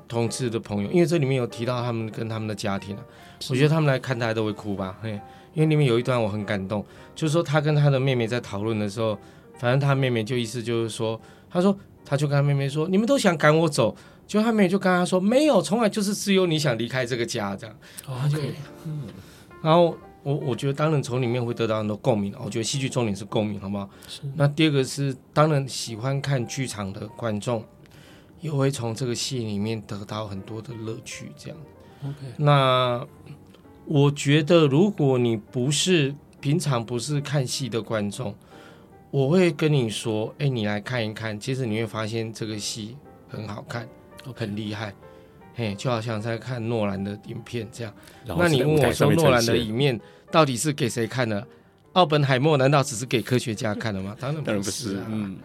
[0.09, 3.05] 同志的朋友，因为这里面有提到他们跟他们的家庭啊，
[3.51, 5.21] 我觉得他们来看大家都会哭吧，嘿。
[5.55, 6.85] 因为里面有一段我很感动，
[7.15, 9.19] 就是说他跟他的妹妹在讨论的时候，
[9.59, 11.21] 反正他妹妹就意思就是说，
[11.51, 13.97] 他说他就跟他妹妹说：“你们都想赶我走。”
[14.29, 17.75] 就他妹妹就跟他说：“没有，从来就是只有你想离开这个家这样。
[18.07, 19.05] ”OK，嗯，
[19.63, 22.35] 然后我我觉得当然从里面会得到很多共鸣。
[22.45, 23.89] 我觉得戏剧重点是共鸣，好不好？
[24.07, 24.21] 是。
[24.37, 27.65] 那第二个是，当然喜欢看剧场的观众
[28.43, 31.33] 也会从这个戏里面得到很多的乐趣。
[31.39, 31.57] 这样
[32.05, 32.17] ，OK。
[32.37, 33.03] 那
[33.89, 38.35] 我觉得如果你不是平常不是看戏的观众，
[39.11, 42.97] 我会跟你说：“哎，你来看一看。”其实你会发现这个戏
[43.29, 43.89] 很好看。
[44.37, 44.93] 很厉害，
[45.55, 47.95] 嘿，就好像在看诺兰的影片这样。
[48.27, 49.99] 那你问我说，诺兰的影片
[50.31, 51.47] 到底是给谁看的？
[51.95, 54.15] 奥本海默难道只是给科学家看的吗？
[54.21, 55.07] 当然不是啊。
[55.09, 55.39] 嗯。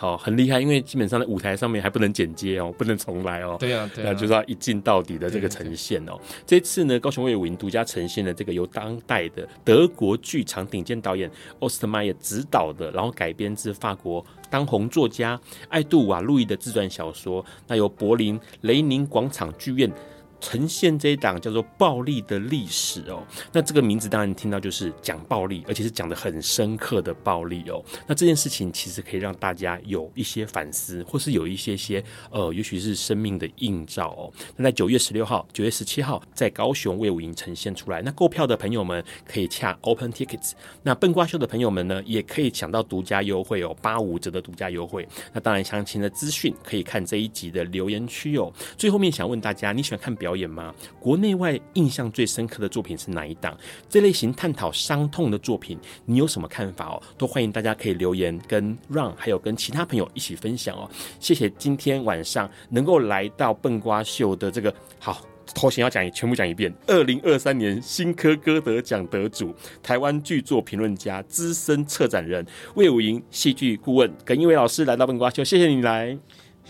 [0.00, 3.58] 好，很厉害，因为基本上在舞台上面还不能剪接哦，不能重来哦。
[3.60, 6.18] 对啊，对啊，那就是要一镜到底的这个呈现哦。
[6.46, 15.38] 这次呢，高雄卫武营独家呈现了这个由当代的德国剧场顶尖导演奥斯特迈耶执导的，然后改编自法国当红作家
[15.68, 19.92] 爱杜瓦路易的自传小说，那由柏林雷宁广场剧院。
[20.40, 23.22] 呈现这一档叫做《暴力的历史》哦，
[23.52, 27.84] 那这个名字当然听到就是讲暴力，而且是讲的很深刻的暴力哦。
[28.06, 34.32] 那这件事情其实可以让大家有一些反思，或是有一些些呃，也许是生命的映照哦。
[34.56, 45.06] 那在九月十六号、九月十七号在高雄卫武营呈现出来，那购票的朋友们可以洽 Open Tickets，那笨瓜秀的朋友们呢，也可以抢到独家优惠哦，八五折的独家优惠。
[45.32, 48.52] 那当然详情的资讯可以看这一集的留言区哦。
[48.76, 50.72] 最后面想问大家，你喜欢看表表演吗？
[51.00, 53.56] 国内外印象最深刻的作品是哪一档？
[53.88, 57.02] 这类型探讨伤痛的作品，你有什么看法哦？
[57.18, 60.88] 都欢迎大家可以留言跟 Ron 还有跟其他朋友一起分享哦。
[61.18, 65.20] 谢谢今天晚上能够来到笨瓜秀的这个好
[65.52, 66.72] 头衔要讲全部讲一遍。
[66.86, 69.52] 二零二三年新科歌德奖得主、
[69.82, 76.16] 台湾剧作评论家、资深策展人、魏武营戏剧顾问耿一伟老师来到笨瓜秀，谢谢你来。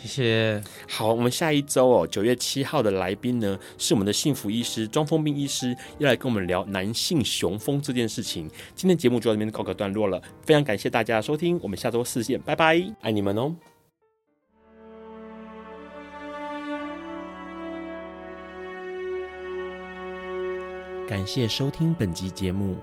[0.02, 0.62] 谢谢。
[0.88, 8.50] 好，我们下一周哦，九月七号的来宾呢，是我们的幸福医师庄丰斌医师，要来跟我们聊男性雄风这件事情。
[8.74, 13.54] 今天节目就到这边告个段落了，非常感谢大家的收听，我们下周四见，拜拜，爱你们哦。
[21.06, 22.76] 感谢收听本集节目，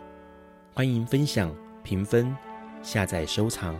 [0.73, 1.51] 欢迎分享、
[1.81, 2.35] 评分、
[2.83, 3.75] 下载、收藏。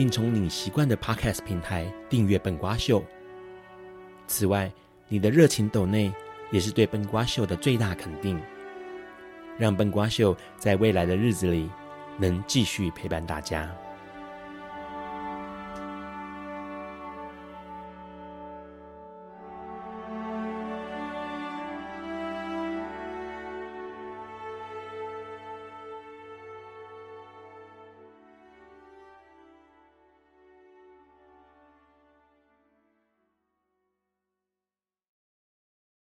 [0.00, 3.04] 并从你习惯的 Podcast 平台订阅本瓜秀。
[4.26, 4.72] 此外，
[5.08, 6.10] 你的热情抖内
[6.50, 8.40] 也是对本瓜秀的最大肯定，
[9.58, 11.68] 让本瓜秀在未来的日子里
[12.16, 13.70] 能继续陪伴大家。